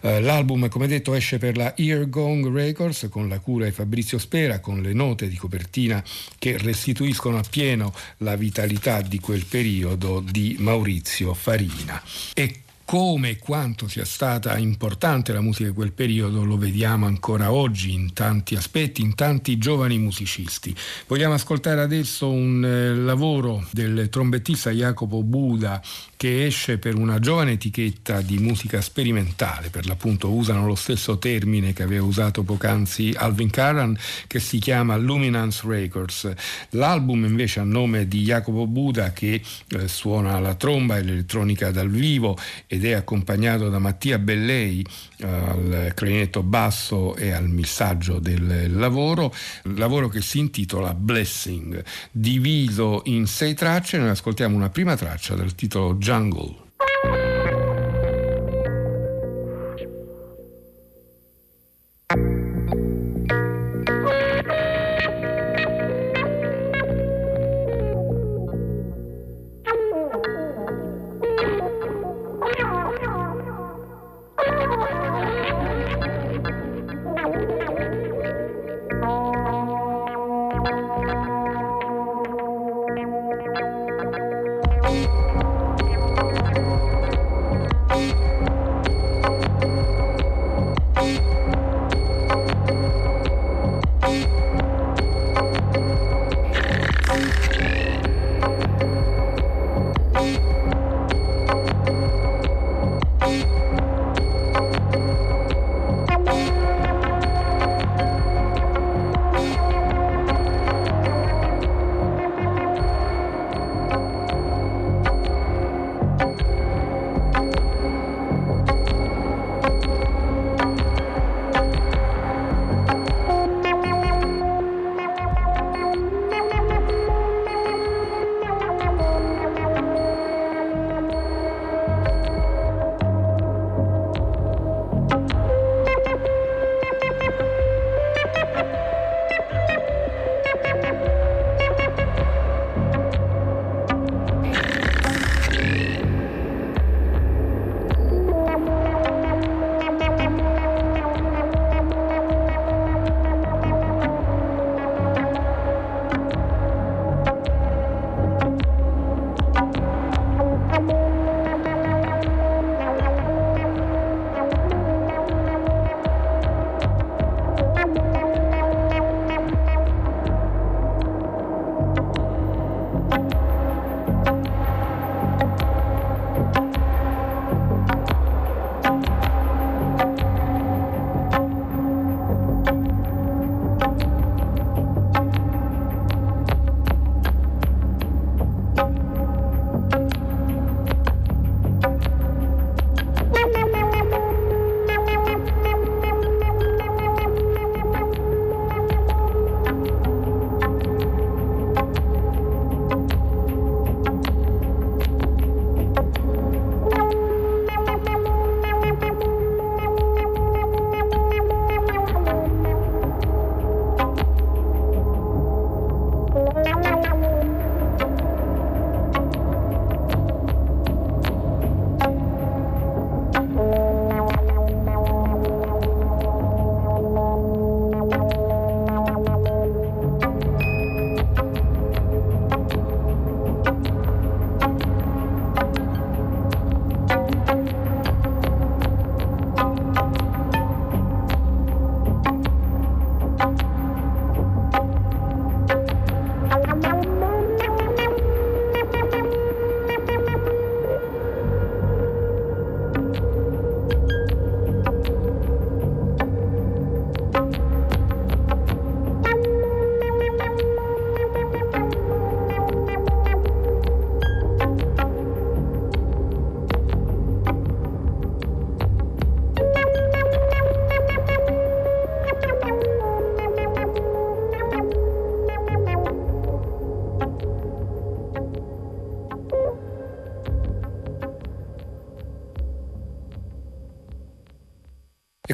Eh, 0.00 0.20
l'album, 0.20 0.68
come 0.68 0.88
detto, 0.88 1.14
esce 1.14 1.38
per 1.38 1.56
la 1.56 1.76
Ear 1.76 2.08
Gong 2.08 2.52
Records 2.52 3.06
con 3.08 3.28
la 3.28 3.38
cura 3.38 3.66
di 3.66 3.70
Fabrizio 3.70 4.18
Spera, 4.18 4.58
con 4.58 4.82
le 4.82 4.92
note 4.92 5.28
di 5.28 5.36
copertina 5.36 6.02
che 6.36 6.62
restituiscono 6.64 7.38
appieno 7.38 7.94
la 8.18 8.34
vitalità 8.34 9.00
di 9.00 9.20
quel 9.20 9.44
periodo 9.44 10.20
di 10.20 10.56
Maurizio 10.58 11.32
Farina. 11.34 12.02
E 12.34 12.63
come 12.84 13.30
e 13.30 13.38
quanto 13.38 13.88
sia 13.88 14.04
stata 14.04 14.56
importante 14.58 15.32
la 15.32 15.40
musica 15.40 15.68
di 15.68 15.74
quel 15.74 15.92
periodo 15.92 16.44
lo 16.44 16.58
vediamo 16.58 17.06
ancora 17.06 17.50
oggi 17.50 17.92
in 17.92 18.12
tanti 18.12 18.56
aspetti, 18.56 19.00
in 19.00 19.14
tanti 19.14 19.56
giovani 19.58 19.98
musicisti. 19.98 20.74
Vogliamo 21.06 21.34
ascoltare 21.34 21.80
adesso 21.80 22.30
un 22.30 22.64
eh, 22.64 22.94
lavoro 22.94 23.66
del 23.70 24.08
trombettista 24.10 24.70
Jacopo 24.70 25.22
Buda 25.22 25.80
che 26.16 26.46
esce 26.46 26.78
per 26.78 26.96
una 26.96 27.18
giovane 27.18 27.52
etichetta 27.52 28.20
di 28.20 28.38
musica 28.38 28.80
sperimentale, 28.80 29.68
per 29.68 29.86
l'appunto 29.86 30.30
usano 30.30 30.66
lo 30.66 30.74
stesso 30.74 31.18
termine 31.18 31.72
che 31.72 31.82
aveva 31.82 32.04
usato 32.04 32.42
poc'anzi 32.42 33.12
Alvin 33.14 33.50
Carran, 33.50 33.94
che 34.26 34.40
si 34.40 34.58
chiama 34.58 34.96
Luminance 34.96 35.62
Records. 35.66 36.32
L'album 36.70 37.24
invece 37.24 37.60
a 37.60 37.64
nome 37.64 38.08
di 38.08 38.22
Jacopo 38.22 38.66
Buda 38.66 39.12
che 39.12 39.42
eh, 39.68 39.88
suona 39.88 40.38
la 40.38 40.54
tromba 40.54 40.96
e 40.96 41.02
l'elettronica 41.02 41.70
dal 41.70 41.90
vivo 41.90 42.38
ed 42.74 42.84
è 42.84 42.92
accompagnato 42.92 43.68
da 43.68 43.78
Mattia 43.78 44.18
Bellei 44.18 44.84
eh, 45.18 45.26
al 45.26 45.92
clarinetto 45.94 46.42
basso 46.42 47.14
e 47.14 47.30
al 47.30 47.48
missaggio 47.48 48.18
del 48.18 48.76
lavoro, 48.76 49.32
lavoro 49.74 50.08
che 50.08 50.20
si 50.20 50.38
intitola 50.38 50.92
Blessing, 50.94 51.82
diviso 52.10 53.02
in 53.04 53.26
sei 53.26 53.54
tracce, 53.54 53.98
noi 53.98 54.08
ascoltiamo 54.08 54.56
una 54.56 54.70
prima 54.70 54.96
traccia 54.96 55.34
dal 55.34 55.54
titolo 55.54 55.94
Jungle. 55.94 56.62
thank 62.08 62.43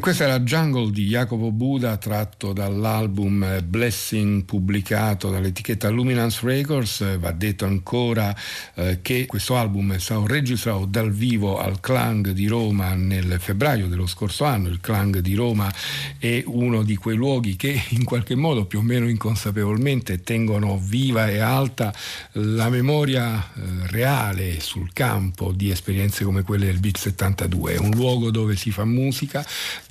E 0.00 0.02
questa 0.02 0.26
la 0.26 0.40
Jungle 0.40 0.90
di 0.92 1.08
Jacopo 1.08 1.52
Buda 1.52 1.98
tratto 1.98 2.54
dall'album 2.54 3.62
Blessing 3.62 4.44
pubblicato 4.46 5.28
dall'etichetta 5.28 5.90
Luminance 5.90 6.40
Records. 6.42 7.18
Va 7.18 7.32
detto 7.32 7.66
ancora 7.66 8.34
eh, 8.76 9.00
che 9.02 9.26
questo 9.26 9.58
album 9.58 9.92
è 9.92 9.98
stato 9.98 10.26
registrato 10.26 10.86
dal 10.86 11.12
vivo 11.12 11.58
al 11.58 11.80
Clang 11.80 12.30
di 12.30 12.46
Roma 12.46 12.94
nel 12.94 13.36
febbraio 13.38 13.88
dello 13.88 14.06
scorso 14.06 14.44
anno. 14.44 14.68
Il 14.68 14.80
Clang 14.80 15.18
di 15.18 15.34
Roma 15.34 15.70
è 16.16 16.42
uno 16.46 16.82
di 16.82 16.96
quei 16.96 17.16
luoghi 17.16 17.56
che 17.56 17.78
in 17.90 18.04
qualche 18.04 18.36
modo 18.36 18.64
più 18.64 18.78
o 18.78 18.82
meno 18.82 19.06
inconsapevolmente 19.06 20.22
tengono 20.22 20.80
viva 20.82 21.28
e 21.28 21.40
alta 21.40 21.92
la 22.32 22.70
memoria 22.70 23.36
eh, 23.36 23.60
reale 23.88 24.60
sul 24.60 24.94
campo 24.94 25.52
di 25.52 25.70
esperienze 25.70 26.24
come 26.24 26.40
quelle 26.40 26.64
del 26.64 26.78
Beat 26.78 26.96
72. 26.96 27.74
È 27.74 27.78
un 27.78 27.90
luogo 27.90 28.30
dove 28.30 28.56
si 28.56 28.70
fa 28.70 28.86
musica 28.86 29.44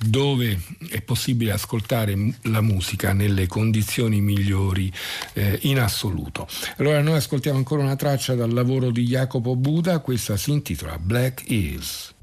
dove 0.04 0.60
è 0.88 1.00
possibile 1.02 1.52
ascoltare 1.52 2.16
la 2.42 2.60
musica 2.60 3.12
nelle 3.12 3.46
condizioni 3.46 4.20
migliori 4.20 4.92
eh, 5.34 5.58
in 5.62 5.78
assoluto. 5.78 6.48
Allora 6.78 7.00
noi 7.02 7.16
ascoltiamo 7.16 7.58
ancora 7.58 7.82
una 7.82 7.96
traccia 7.96 8.34
dal 8.34 8.52
lavoro 8.52 8.90
di 8.90 9.04
Jacopo 9.04 9.56
Buda, 9.56 9.98
questa 9.98 10.36
si 10.36 10.52
intitola 10.52 10.98
Black 10.98 11.48
Hills. 11.50 12.14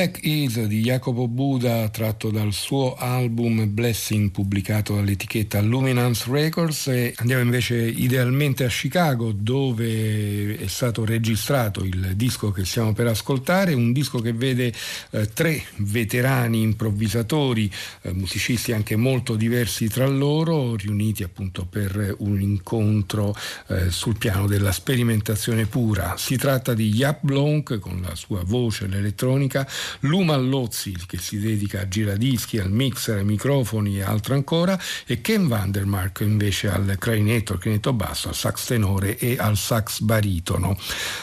Black 0.00 0.24
Hills 0.24 0.64
di 0.64 0.80
Jacopo 0.80 1.28
Buda 1.28 1.86
tratto 1.90 2.30
dal 2.30 2.54
suo 2.54 2.94
album 2.94 3.70
Blessing 3.70 4.30
pubblicato 4.30 4.94
dall'etichetta 4.94 5.60
Luminance 5.60 6.24
Records 6.30 6.86
e 6.86 7.12
andiamo 7.18 7.42
invece 7.42 7.76
idealmente 7.76 8.64
a 8.64 8.68
Chicago 8.68 9.30
dove 9.32 10.56
è 10.56 10.66
stato 10.68 11.04
registrato 11.04 11.84
il 11.84 12.12
disco 12.16 12.50
che 12.50 12.64
stiamo 12.64 12.94
per 12.94 13.08
ascoltare, 13.08 13.74
un 13.74 13.92
disco 13.92 14.20
che 14.20 14.32
vede 14.32 14.72
eh, 15.10 15.30
tre 15.34 15.62
veterani 15.76 16.62
improvvisatori, 16.62 17.70
eh, 18.00 18.14
musicisti 18.14 18.72
anche 18.72 18.96
molto 18.96 19.36
diversi 19.36 19.86
tra 19.88 20.06
loro, 20.06 20.76
riuniti 20.76 21.24
appunto 21.24 21.66
per 21.66 22.16
un 22.20 22.40
incontro 22.40 23.36
eh, 23.66 23.90
sul 23.90 24.16
piano 24.16 24.46
della 24.46 24.72
sperimentazione 24.72 25.66
pura. 25.66 26.14
Si 26.16 26.38
tratta 26.38 26.72
di 26.72 26.88
Yap 26.88 27.18
Blonk 27.20 27.78
con 27.80 28.00
la 28.00 28.14
sua 28.14 28.42
voce, 28.46 28.86
l'elettronica, 28.86 29.68
Luma 30.00 30.36
Lozzi 30.36 30.96
che 31.06 31.18
si 31.18 31.38
dedica 31.38 31.80
a 31.80 31.88
giradischi, 31.88 32.58
al 32.58 32.70
mixer, 32.70 33.18
ai 33.18 33.24
microfoni 33.24 33.98
e 33.98 34.02
altro 34.02 34.34
ancora 34.34 34.78
e 35.06 35.20
Ken 35.20 35.48
Vandermark 35.48 36.20
invece 36.20 36.68
al 36.68 36.96
clarinetto, 36.98 37.52
al 37.52 37.58
clarinetto 37.58 37.92
basso, 37.92 38.28
al 38.28 38.34
sax 38.34 38.66
tenore 38.66 39.18
e 39.18 39.36
al 39.38 39.56
sax 39.56 40.00
baritono. 40.00 40.76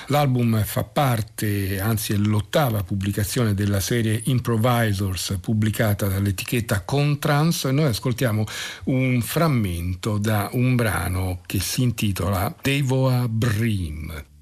L'album 0.08 0.64
fa 0.64 0.84
parte, 0.84 1.80
anzi 1.80 2.14
è 2.14 2.18
l'ottava 2.18 2.84
pubblicazione 2.84 3.54
della 3.54 3.80
serie 3.80 4.22
Improvisors 4.26 5.38
pubblicata 5.42 6.08
dall'etichetta 6.08 6.82
Contrans 6.82 7.66
e 7.66 7.72
noi 7.72 7.86
ascoltiamo 7.86 8.46
un 8.86 9.22
frammento 9.22 10.18
da 10.18 10.50
un 10.54 10.76
brano 10.76 11.42
che 11.46 11.60
si 11.60 11.84
intitola 11.84 12.54
Devoa 12.62 13.28
Brim. 13.28 14.36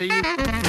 شيء. 0.00 0.59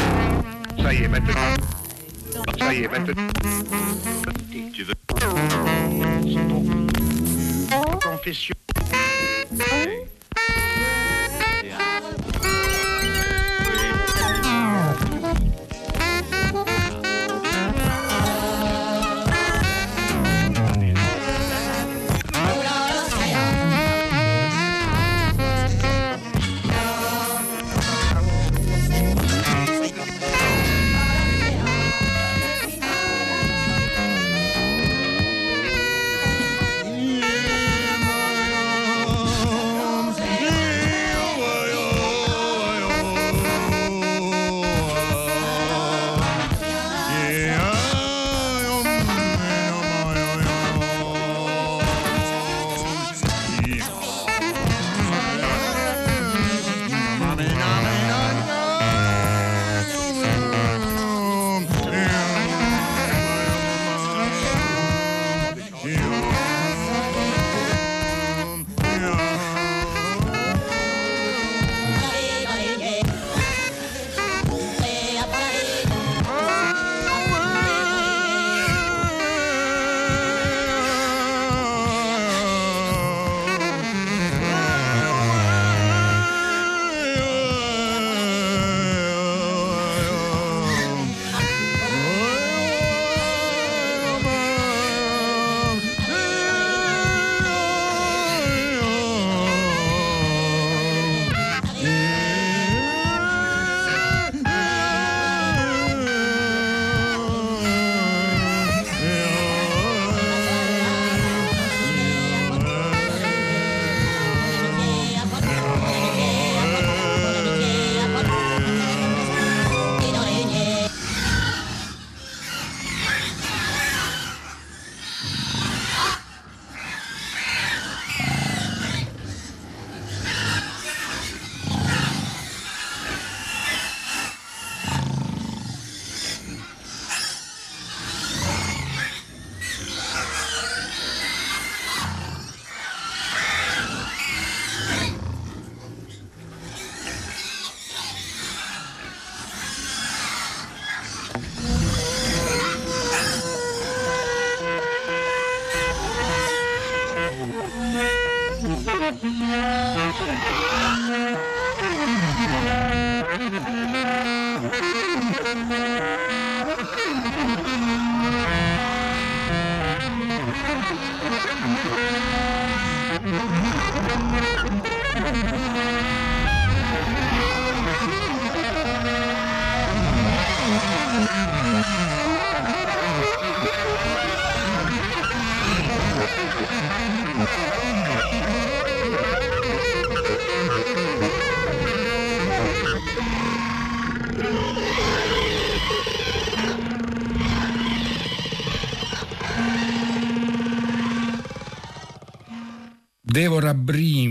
Deborah 203.41 203.73
Brim, 203.73 204.30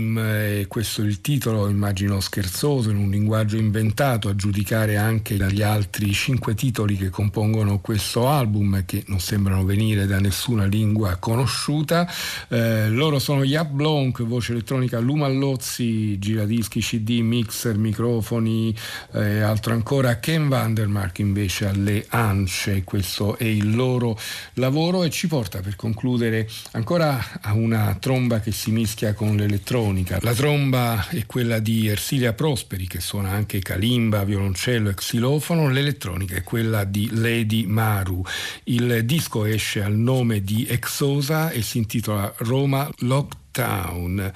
questo 0.71 1.01
il 1.01 1.19
titolo, 1.19 1.67
immagino 1.67 2.21
scherzoso, 2.21 2.91
in 2.91 2.95
un 2.95 3.09
linguaggio 3.09 3.57
inventato, 3.57 4.29
a 4.29 4.35
giudicare 4.37 4.95
anche 4.95 5.35
dagli 5.35 5.61
altri 5.61 6.13
cinque 6.13 6.55
titoli 6.55 6.95
che 6.95 7.09
compongono 7.09 7.81
questo 7.81 8.29
album, 8.29 8.85
che 8.85 9.03
non 9.07 9.19
sembrano 9.19 9.65
venire 9.65 10.05
da 10.05 10.21
nessuna 10.21 10.63
lingua 10.63 11.17
conosciuta. 11.17 12.09
Eh, 12.47 12.87
loro 12.87 13.19
sono 13.19 13.43
Yap 13.43 13.69
Blonk, 13.69 14.23
voce 14.23 14.53
elettronica, 14.53 14.97
Luma 14.99 15.27
Lozzi, 15.27 16.17
giradischi, 16.17 16.79
CD, 16.79 17.19
mixer, 17.19 17.77
microfoni, 17.77 18.73
eh, 19.11 19.41
altro 19.41 19.73
ancora. 19.73 20.19
Ken 20.19 20.47
Vandermark 20.47 21.19
invece 21.19 21.67
alle 21.67 22.05
ance, 22.07 22.85
questo 22.85 23.37
è 23.37 23.43
il 23.43 23.75
loro 23.75 24.17
lavoro 24.53 25.03
e 25.03 25.09
ci 25.09 25.27
porta 25.27 25.59
per 25.59 25.75
concludere 25.75 26.47
ancora 26.71 27.41
a 27.41 27.51
una 27.55 27.93
tromba 27.99 28.39
che 28.39 28.53
si 28.53 28.71
mischia 28.71 29.13
con 29.13 29.35
l'elettronica. 29.35 30.17
La 30.21 30.33
tromba 30.33 30.59
è 30.69 31.25
quella 31.25 31.59
di 31.59 31.87
Ersilia 31.87 32.33
Prosperi 32.33 32.87
che 32.87 32.99
suona 32.99 33.31
anche 33.31 33.59
calimba, 33.59 34.23
violoncello 34.23 34.89
e 34.89 34.93
xilofono, 34.93 35.69
l'elettronica 35.69 36.35
è 36.35 36.43
quella 36.43 36.83
di 36.83 37.09
Lady 37.13 37.65
Maru. 37.65 38.23
Il 38.65 39.03
disco 39.05 39.45
esce 39.45 39.81
al 39.81 39.95
nome 39.95 40.43
di 40.43 40.67
Exosa 40.67 41.49
e 41.49 41.61
si 41.61 41.79
intitola 41.79 42.31
Roma 42.37 42.89
Lockdown. 42.99 43.39
Town. 43.51 44.31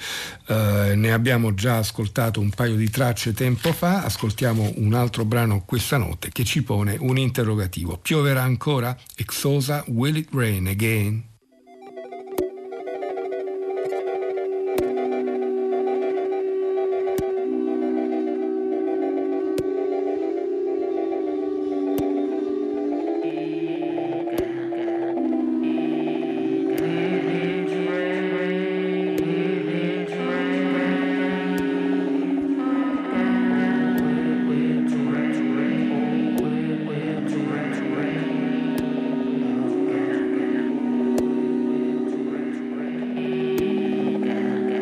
Uh, 0.47 0.93
ne 0.93 1.13
abbiamo 1.13 1.53
già 1.53 1.77
ascoltato 1.77 2.41
un 2.41 2.49
paio 2.49 2.75
di 2.75 2.89
tracce 2.89 3.33
tempo 3.33 3.71
fa, 3.71 4.03
ascoltiamo 4.03 4.73
un 4.75 4.93
altro 4.93 5.23
brano 5.23 5.63
questa 5.65 5.97
notte 5.97 6.29
che 6.33 6.43
ci 6.43 6.63
pone 6.63 6.97
un 6.99 7.17
interrogativo. 7.17 7.97
Pioverà 7.97 8.43
ancora? 8.43 8.95
Exosa, 9.15 9.83
will 9.87 10.17
it 10.17 10.27
rain 10.33 10.67
again? 10.67 11.34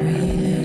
waiting. 0.05 0.62